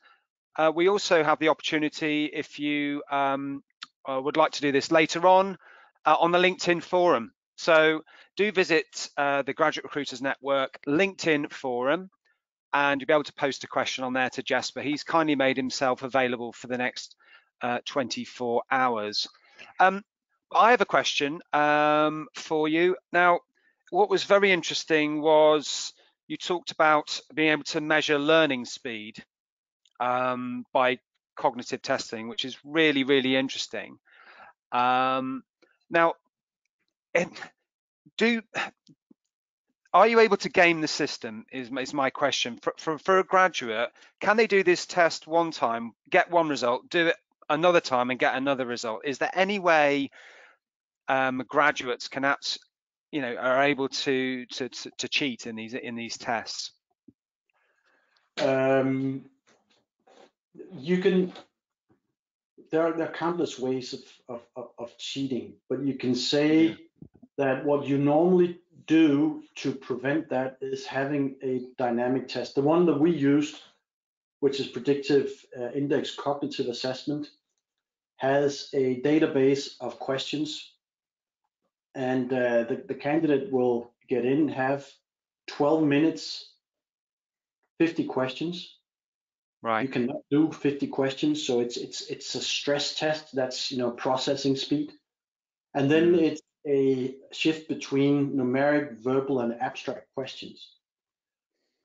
[0.55, 3.63] uh, we also have the opportunity, if you um,
[4.07, 5.57] uh, would like to do this later on,
[6.05, 7.31] on the LinkedIn forum.
[7.55, 8.03] So
[8.37, 12.11] do visit the Graduate Recruiters Network LinkedIn forum,
[12.75, 14.81] and you'll be able to post a question on there to Jesper.
[14.81, 17.15] He's kindly made himself available for the next
[17.85, 19.27] 24 hours.
[19.79, 20.03] Um,
[20.53, 22.97] I have a question um, for you.
[23.13, 23.39] Now,
[23.91, 25.93] what was very interesting was
[26.27, 29.23] you talked about being able to measure learning speed
[30.01, 30.99] um, by
[31.37, 33.97] cognitive testing, which is really, really interesting.
[34.73, 35.43] Um,
[35.89, 36.15] now,
[38.17, 38.41] do
[39.95, 41.45] are you able to game the system?
[41.51, 43.89] Is, is my question for, for for a graduate?
[44.19, 47.15] Can they do this test one time, get one result, do it
[47.49, 49.01] another time, and get another result?
[49.05, 50.11] Is there any way
[51.07, 52.59] um, graduates can act
[53.15, 56.71] you know, are able to, to to to cheat in these in these tests?
[58.41, 59.23] Um,
[60.77, 61.31] you can.
[62.71, 63.93] There are, there are countless ways
[64.27, 66.75] of, of, of, cheating, but you can say yeah.
[67.37, 72.55] that what you normally do to prevent that is having a dynamic test.
[72.55, 73.55] The one that we used,
[74.39, 77.29] which is predictive uh, index cognitive assessment,
[78.17, 80.75] has a database of questions
[81.95, 84.85] and uh, the, the candidate will get in, have
[85.47, 86.51] 12 minutes,
[87.79, 88.77] 50 questions.
[89.61, 89.83] Right.
[89.83, 93.33] You cannot do 50 questions, so it's it's it's a stress test.
[93.33, 94.91] That's you know processing speed,
[95.73, 96.21] and then mm.
[96.21, 100.75] it's a shift between numeric, verbal, and abstract questions.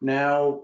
[0.00, 0.62] Now,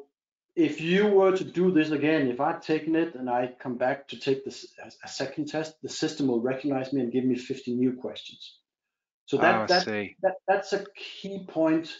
[0.54, 4.08] if you were to do this again, if I'd taken it and I come back
[4.08, 4.66] to take this
[5.04, 8.58] a second test, the system will recognize me and give me 50 new questions.
[9.26, 9.86] So that, oh, that,
[10.22, 11.94] that, that's a key point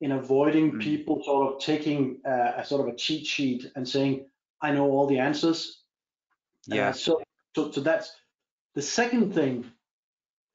[0.00, 0.82] in avoiding mm.
[0.82, 4.26] people sort of taking uh, a sort of a cheat sheet and saying,
[4.60, 5.80] I know all the answers.
[6.66, 6.88] Yeah.
[6.88, 7.22] Uh, so,
[7.54, 8.12] so, so that's
[8.74, 9.70] the second thing uh,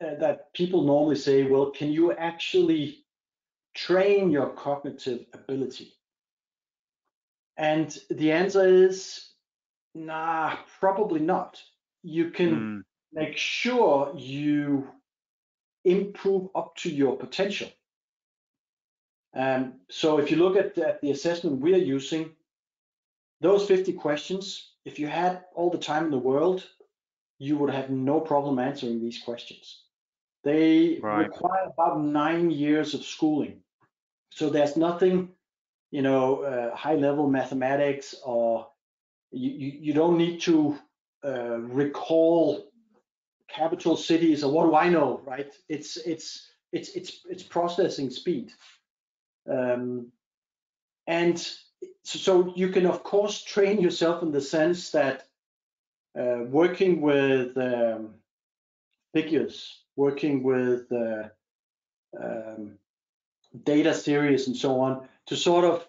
[0.01, 3.05] that people normally say, well, can you actually
[3.75, 5.93] train your cognitive ability?
[7.57, 9.29] And the answer is,
[9.93, 11.61] nah, probably not.
[12.01, 12.83] You can mm.
[13.13, 14.89] make sure you
[15.85, 17.69] improve up to your potential.
[19.35, 22.31] Um, so if you look at the, at the assessment we are using,
[23.39, 26.65] those 50 questions, if you had all the time in the world,
[27.37, 29.80] you would have no problem answering these questions.
[30.43, 31.27] They right.
[31.27, 33.61] require about nine years of schooling.
[34.31, 35.29] So there's nothing,
[35.91, 38.67] you know, uh, high level mathematics or
[39.31, 40.77] you, you, don't need to
[41.23, 42.71] uh, recall
[43.49, 45.53] capital cities or what do I know, right?
[45.69, 48.51] It's it's it's it's it's processing speed,
[49.49, 50.11] um,
[51.07, 55.27] and so, so you can of course train yourself in the sense that
[56.19, 58.15] uh, working with um,
[59.13, 61.29] figures, working with uh,
[62.19, 62.77] um,
[63.63, 65.87] data series and so on to sort of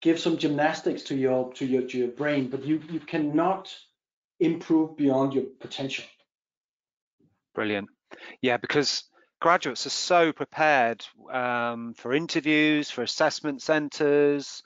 [0.00, 3.74] give some gymnastics to your to your to your brain, but you you cannot
[4.40, 6.04] improve beyond your potential.
[7.54, 7.88] Brilliant.
[8.40, 9.04] Yeah, because
[9.40, 14.62] graduates are so prepared um, for interviews, for assessment centres,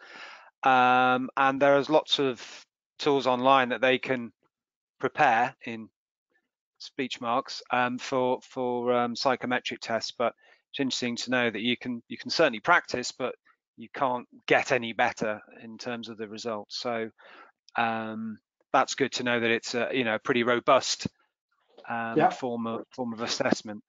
[0.62, 2.66] um, and there's lots of
[2.98, 4.32] tools online that they can
[4.98, 5.88] prepare in
[6.86, 10.12] speech marks um, for for um, psychometric tests.
[10.16, 10.32] But
[10.70, 13.34] it's interesting to know that you can you can certainly practice, but
[13.76, 16.80] you can't get any better in terms of the results.
[16.80, 17.10] So
[17.76, 18.38] um,
[18.72, 21.06] that's good to know that it's a you know pretty robust
[21.88, 22.30] um, yeah.
[22.30, 23.82] form of form of assessment.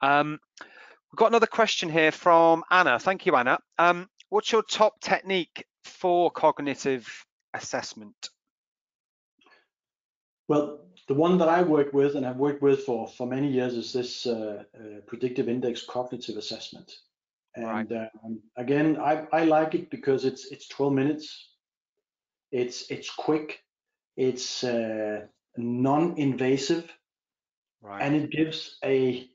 [0.00, 2.98] Um, we've got another question here from Anna.
[2.98, 3.58] Thank you, Anna.
[3.78, 7.06] Um, what's your top technique for cognitive
[7.54, 8.30] assessment?
[10.48, 10.80] Well,
[11.12, 13.92] the one that I work with and I've worked with for for many years is
[13.92, 16.90] this uh, uh, predictive index cognitive assessment.
[17.54, 18.08] And right.
[18.24, 21.26] um, again, I, I like it because it's it's 12 minutes.
[22.50, 23.62] It's it's quick.
[24.16, 25.26] It's uh,
[25.58, 26.90] non-invasive,
[27.82, 28.00] right.
[28.00, 29.28] and it gives a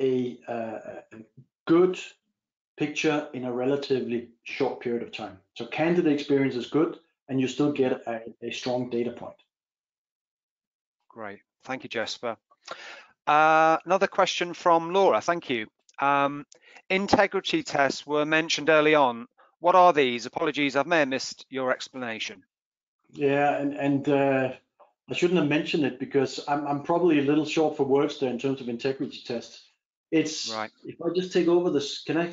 [0.00, 0.78] a, uh,
[1.12, 1.18] a
[1.66, 1.98] good
[2.78, 5.38] picture in a relatively short period of time.
[5.56, 9.36] So candidate experience is good, and you still get a, a strong data point.
[11.16, 12.36] Great, thank you, Jesper.
[13.26, 15.22] Uh, another question from Laura.
[15.22, 15.66] Thank you.
[15.98, 16.44] Um,
[16.90, 19.26] integrity tests were mentioned early on.
[19.60, 20.26] What are these?
[20.26, 22.44] Apologies, I may have missed your explanation.
[23.12, 24.52] Yeah, and and uh,
[25.08, 28.30] I shouldn't have mentioned it because I'm I'm probably a little short for words there
[28.30, 29.70] in terms of integrity tests.
[30.10, 30.70] It's right.
[30.84, 32.30] If I just take over this, can I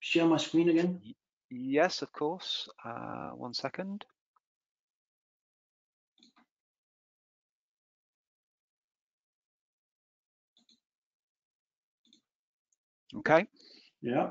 [0.00, 1.00] share my screen again?
[1.50, 2.68] Yes, of course.
[2.84, 4.04] Uh, one second.
[13.18, 13.46] Okay.
[14.02, 14.30] Yeah.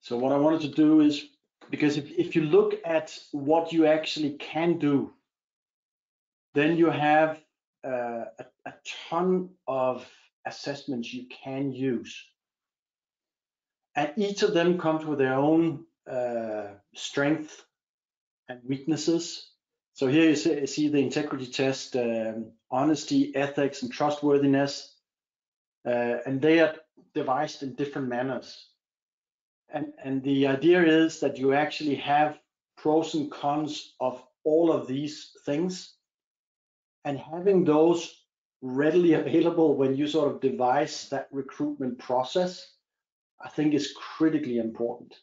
[0.00, 1.24] So what I wanted to do is,
[1.70, 5.12] because if, if you look at what you actually can do,
[6.54, 7.40] then you have
[7.84, 8.74] uh, a, a
[9.10, 10.06] ton of
[10.46, 12.24] assessments you can use.
[13.96, 17.64] And each of them comes with their own uh, strength
[18.48, 19.50] and weaknesses.
[19.94, 24.95] So here you see, you see the integrity test, um, honesty, ethics, and trustworthiness
[25.86, 26.74] uh, and they are
[27.14, 28.70] devised in different manners.
[29.68, 32.38] And, and the idea is that you actually have
[32.76, 35.94] pros and cons of all of these things
[37.04, 38.22] and having those
[38.62, 42.74] readily available when you sort of devise that recruitment process,
[43.40, 45.14] I think is critically important.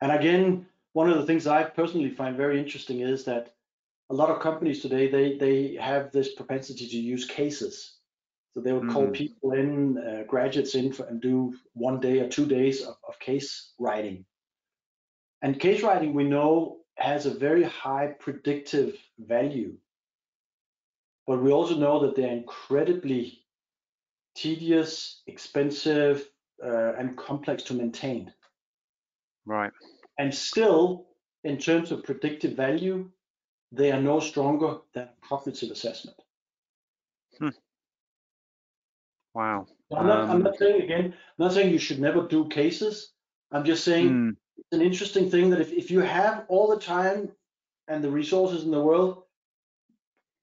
[0.00, 3.54] And again, one of the things I personally find very interesting is that
[4.10, 7.94] a lot of companies today they they have this propensity to use cases
[8.54, 9.12] so they would call mm.
[9.12, 13.18] people in, uh, graduates in, for, and do one day or two days of, of
[13.18, 14.24] case writing.
[15.42, 19.76] And case writing, we know, has a very high predictive value.
[21.26, 23.44] But we also know that they're incredibly
[24.36, 26.28] tedious, expensive,
[26.64, 28.32] uh, and complex to maintain.
[29.44, 29.72] Right.
[30.18, 31.06] And still,
[31.42, 33.10] in terms of predictive value,
[33.72, 36.16] they are no stronger than cognitive assessment.
[37.38, 37.48] Hmm.
[39.34, 39.66] Wow.
[39.94, 43.12] I'm not, um, I'm not saying again, I'm not saying you should never do cases.
[43.52, 44.30] I'm just saying hmm.
[44.56, 47.30] it's an interesting thing that if, if you have all the time
[47.88, 49.22] and the resources in the world,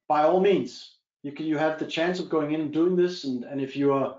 [0.08, 3.24] by all means, you can you have the chance of going in and doing this.
[3.24, 4.18] And, and if you are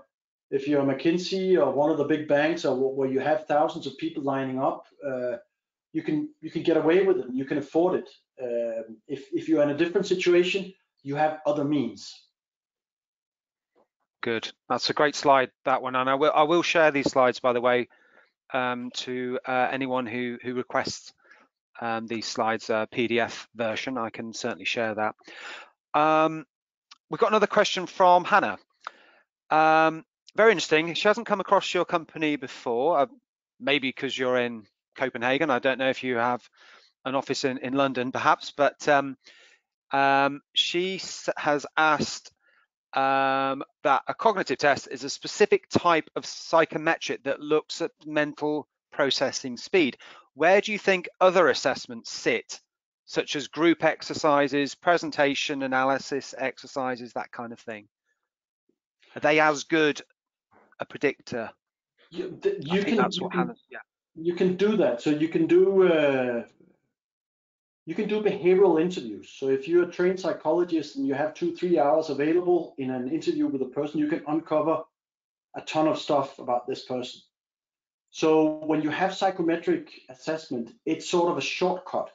[0.49, 3.97] if you're McKinsey or one of the big banks or where you have thousands of
[3.97, 5.37] people lining up, uh,
[5.93, 7.25] you can you can get away with it.
[7.31, 8.09] You can afford it.
[8.41, 12.01] Uh, if if you're in a different situation, you have other means.
[14.23, 14.49] Good.
[14.69, 15.97] That's a great slide, that one.
[15.97, 17.89] And I will, I will share these slides, by the way,
[18.53, 21.11] um, to uh, anyone who, who requests
[21.81, 23.97] um, these slides uh, PDF version.
[23.97, 25.15] I can certainly share that.
[25.93, 26.45] Um,
[27.09, 28.59] we've got another question from Hannah.
[29.49, 30.05] Um,
[30.37, 30.93] very interesting.
[30.93, 33.05] She hasn't come across your company before, uh,
[33.59, 34.63] maybe because you're in
[34.95, 35.49] Copenhagen.
[35.49, 36.41] I don't know if you have
[37.03, 39.17] an office in, in London, perhaps, but um,
[39.91, 41.01] um, she
[41.35, 42.32] has asked
[42.95, 48.67] um, that a cognitive test is a specific type of psychometric that looks at mental
[48.91, 49.97] processing speed.
[50.35, 52.59] Where do you think other assessments sit
[53.05, 57.87] such as group exercises, presentation analysis exercises, that kind of thing?
[59.15, 60.01] Are they as good
[60.79, 61.51] a predictor?
[62.09, 63.79] You, you can, that's you can, yeah.
[64.15, 65.01] you can do that.
[65.01, 66.43] So you can do uh,
[67.85, 69.29] you can do behavioral interviews.
[69.29, 73.09] So if you're a trained psychologist and you have two, three hours available in an
[73.09, 74.83] interview with a person, you can uncover
[75.55, 77.21] a ton of stuff about this person.
[78.09, 82.11] So when you have psychometric assessment, it's sort of a shortcut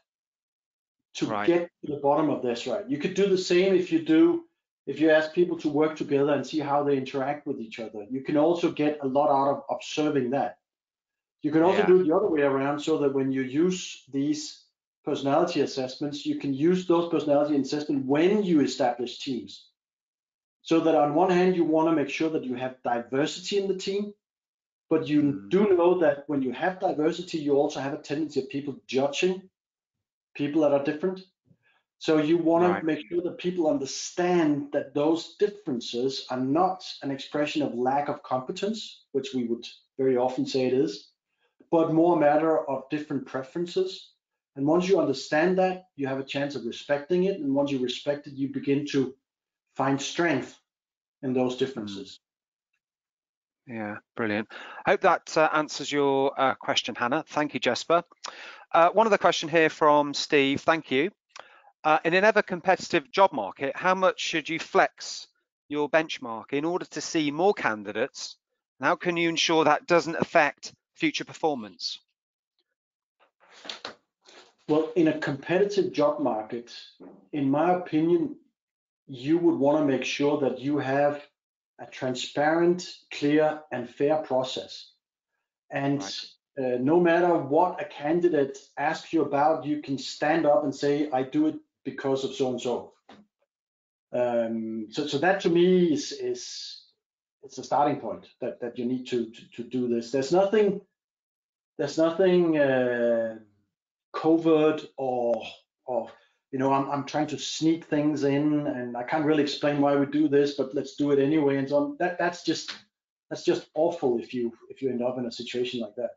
[1.15, 1.47] to Right.
[1.47, 2.89] get to the bottom of this, right?
[2.89, 4.45] You could do the same if you do,
[4.87, 8.07] if you ask people to work together and see how they interact with each other.
[8.09, 10.59] You can also get a lot out of observing that.
[11.43, 11.87] You can also Yeah.
[11.87, 14.65] do it the other way around so that when you use these
[15.09, 19.71] personality assessments, you can use those personality assessments when you establish teams.
[20.63, 23.69] So that on one hand, you want to make sure that you have diversity in
[23.69, 24.13] the team,
[24.91, 25.49] but you Mm.
[25.49, 29.43] do know that when you have diversity, you also have a tendency of people judging
[30.35, 31.21] people that are different.
[31.99, 32.81] So you want Right.
[32.81, 38.09] to make sure that people understand that those differences are not an expression of lack
[38.09, 39.67] of competence, which we would
[39.99, 41.11] very often say it is,
[41.71, 44.13] but more a matter of different preferences.
[44.59, 47.39] And once you understand that, you have a chance of respecting it.
[47.39, 49.15] And once you respect it, you begin to
[49.77, 50.59] find strength
[51.23, 52.19] in those differences.
[53.69, 54.49] Yeah, brilliant.
[54.85, 57.23] Hope that uh, answers your uh, question, Hannah.
[57.29, 58.03] Thank you, Jesper.
[58.75, 60.63] Uh, one other question here from Steve.
[60.63, 61.13] Thank you.
[61.85, 65.29] Uh, in an ever competitive job market, how much should you flex
[65.69, 68.37] your benchmark in order to see more candidates?
[68.81, 72.01] And how can you ensure that doesn't affect future performance?
[74.69, 76.75] Well, in a competitive job market,
[77.33, 78.37] in my opinion,
[79.07, 81.23] you would want to make sure that you have
[81.79, 84.91] a transparent, clear, and fair process.
[85.71, 86.03] And
[86.59, 91.11] uh, no matter what a candidate asks you about, you can stand up and say,
[91.11, 92.93] I do it because of so and so.
[94.13, 96.83] Um, so, so that to me is, is
[97.43, 100.11] it's a starting point that, that you need to, to, to do this.
[100.11, 100.83] There's nothing,
[101.79, 103.37] there's nothing uh,
[104.19, 105.43] covert or,
[105.87, 106.11] or
[106.51, 109.95] you know, I'm, I'm trying to sneak things in and I can't really explain why
[109.95, 111.57] we do this, but let's do it anyway.
[111.57, 111.97] And so on.
[112.01, 112.75] that, that's just,
[113.31, 116.11] that's just awful if you, if you end up in a situation like that.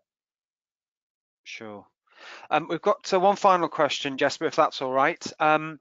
[1.43, 1.85] Sure.
[2.49, 5.25] Um, we've got uh, one final question, Jesper, if that's all right.
[5.39, 5.79] Um,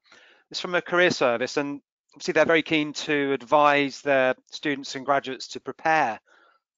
[0.51, 1.81] it's from a career service, and
[2.15, 6.19] obviously they're very keen to advise their students and graduates to prepare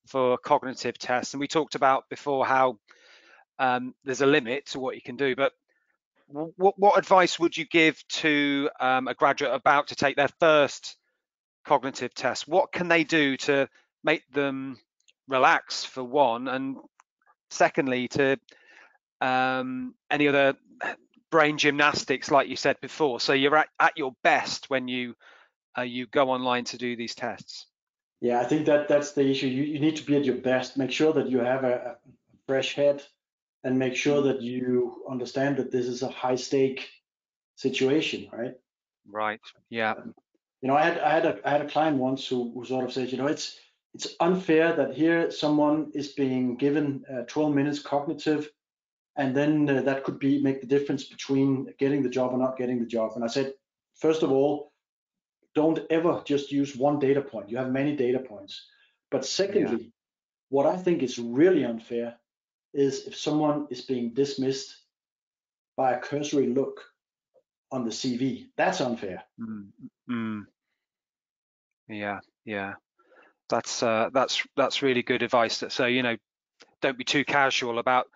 [0.07, 1.33] for cognitive tests.
[1.33, 2.79] And we talked about before how
[3.59, 5.53] um, there's a limit to what you can do, but
[6.29, 10.97] what, what advice would you give to um, a graduate about to take their first
[11.65, 12.49] cognitive test?
[12.49, 13.69] What can they do to
[14.03, 14.79] make them
[15.29, 16.77] relax for one, and
[17.51, 18.39] secondly, to
[19.21, 20.55] um, any other
[21.31, 23.21] brain gymnastics, like you said before.
[23.21, 25.15] So you're at, at your best when you
[25.77, 27.67] uh, you go online to do these tests.
[28.21, 29.49] Yeah, I think that that's the issue.
[29.49, 30.77] You, you need to be at your best.
[30.77, 31.97] Make sure that you have a, a
[32.47, 33.03] fresh head,
[33.65, 36.89] and make sure that you understand that this is a high stake
[37.57, 38.55] situation, right?
[39.09, 39.41] Right.
[39.71, 39.95] Yeah.
[40.61, 42.85] You know, I had I had a I had a client once who, who sort
[42.85, 43.59] of said, you know, it's
[43.95, 48.49] it's unfair that here someone is being given uh, 12 minutes cognitive
[49.17, 52.57] and then uh, that could be make the difference between getting the job or not
[52.57, 53.53] getting the job and i said
[53.97, 54.73] first of all
[55.55, 58.67] don't ever just use one data point you have many data points
[59.11, 59.91] but secondly yeah.
[60.49, 62.15] what i think is really unfair
[62.75, 64.77] is if someone is being dismissed
[65.77, 66.81] by a cursory look
[67.71, 69.23] on the cv that's unfair.
[69.41, 69.69] Mm,
[70.11, 70.43] mm.
[71.89, 72.75] yeah yeah.
[73.49, 76.17] That's uh, that's that's really good advice so you know
[76.81, 78.07] don't be too casual about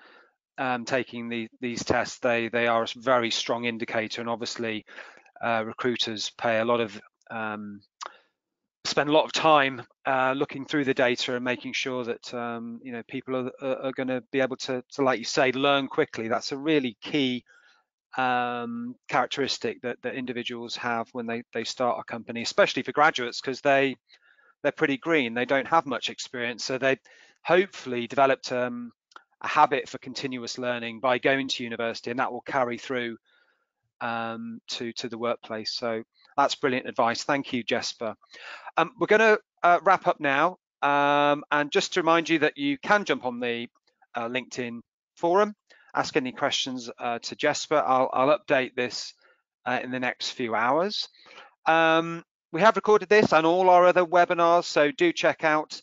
[0.58, 4.84] um, taking the, these tests, they they are a very strong indicator, and obviously
[5.42, 7.00] uh, recruiters pay a lot of
[7.30, 7.80] um,
[8.86, 12.80] spend a lot of time uh, looking through the data and making sure that um,
[12.82, 15.88] you know people are, are, going to be able to, to, like you say, learn
[15.88, 16.28] quickly.
[16.28, 17.44] That's a really key
[18.16, 23.40] um, characteristic that, that individuals have when they they start a company, especially for graduates,
[23.40, 23.96] because they
[24.62, 25.34] they're pretty green.
[25.34, 26.98] They don't have much experience, so they
[27.44, 28.92] hopefully developed um,
[29.42, 33.16] a habit for continuous learning by going to university and that will carry through
[34.00, 36.02] um, to to the workplace so
[36.36, 37.24] that's brilliant advice.
[37.24, 38.14] Thank you Jesper.
[38.76, 42.56] Um, we're going to uh, wrap up now um, and just to remind you that
[42.56, 43.68] you can jump on the
[44.14, 44.80] uh, LinkedIn
[45.16, 45.54] forum
[45.96, 47.82] ask any questions uh, to Jesper.
[47.84, 49.14] I'll, I'll update this
[49.64, 51.08] uh, in the next few hours.
[51.64, 52.22] Um,
[52.52, 55.80] we have recorded this and all our other webinars so do check out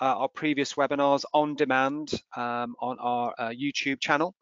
[0.00, 4.34] uh, our previous webinars on demand um, on our uh, YouTube channel.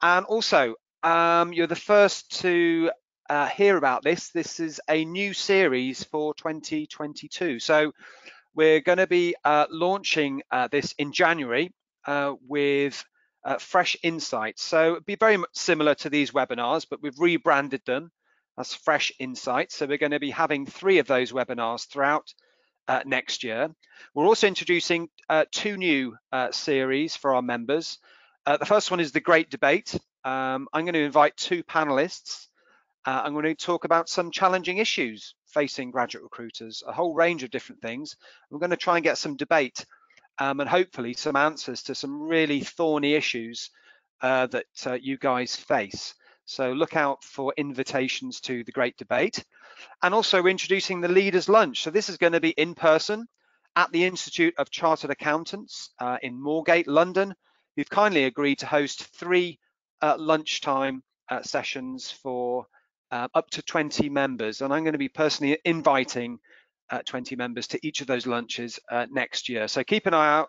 [0.00, 2.90] And also, um, you're the first to
[3.28, 4.30] uh, hear about this.
[4.30, 7.58] This is a new series for 2022.
[7.58, 7.92] So
[8.54, 11.72] we're going to be uh, launching uh, this in January
[12.06, 13.04] uh, with
[13.44, 14.62] uh, fresh insights.
[14.62, 18.10] So it'd be very much similar to these webinars, but we've rebranded them
[18.58, 19.76] as fresh insights.
[19.76, 22.32] So we're going to be having three of those webinars throughout
[22.88, 23.68] uh, next year.
[24.14, 25.08] We're also introducing
[25.52, 26.16] two new
[26.50, 27.98] series for our members.
[28.46, 29.94] the first one is the Great Debate.
[30.24, 32.47] Um, I'm going to invite two panelists
[33.08, 37.42] uh, I'm going to talk about some challenging issues facing graduate recruiters, a whole range
[37.42, 38.14] of different things.
[38.50, 39.86] We're going to try and get some debate
[40.38, 43.70] um, and hopefully some answers to some really thorny issues
[44.20, 46.14] uh, that uh, you guys face.
[46.44, 49.42] So look out for invitations to the great debate.
[50.02, 51.84] And also introducing the leaders lunch.
[51.84, 53.26] So this is going to be in person
[53.74, 57.34] at the Institute of Chartered Accountants uh, in Moorgate, London.
[57.74, 59.60] We've kindly agreed to host three
[60.02, 62.66] uh, lunchtime uh, sessions for
[63.10, 64.60] uh, up to 20 members.
[64.60, 66.38] And I'm going to be personally inviting
[66.90, 69.68] uh, 20 members to each of those lunches uh, next year.
[69.68, 70.48] So keep an eye out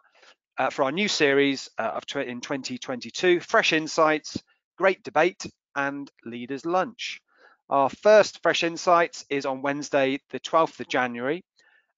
[0.58, 4.42] uh, for our new series uh, of in 2022, Fresh Insights,
[4.78, 5.46] Great Debate
[5.76, 7.22] and Leaders Lunch.
[7.70, 11.44] Our first Fresh Insights is on Wednesday, the 12th of January,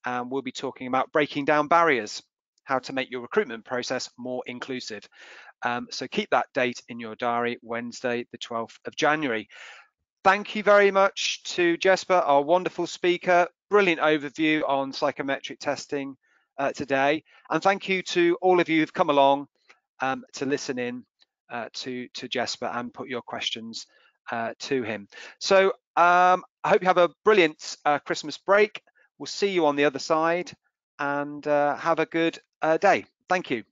[0.05, 2.21] and we'll be talking about breaking down barriers,
[2.65, 5.07] how to make your recruitment process more inclusive.
[5.63, 9.47] Um, so keep that date in your diary, Wednesday, the 12th of January.
[10.23, 13.47] Thank you very much to Jesper, our wonderful speaker.
[13.71, 16.15] Brilliant overview on psychometric testing
[16.59, 17.23] uh, today.
[17.49, 19.47] And thank you to all of you who've come along
[19.99, 21.05] um, to listen in
[21.49, 23.87] uh, to, to Jesper and put your questions
[24.31, 25.07] uh, to him.
[25.39, 28.79] So um, I hope you have a brilliant uh, Christmas break.
[29.17, 30.51] We'll see you on the other side
[30.99, 33.05] and uh, have a good uh, day.
[33.27, 33.63] Thank you.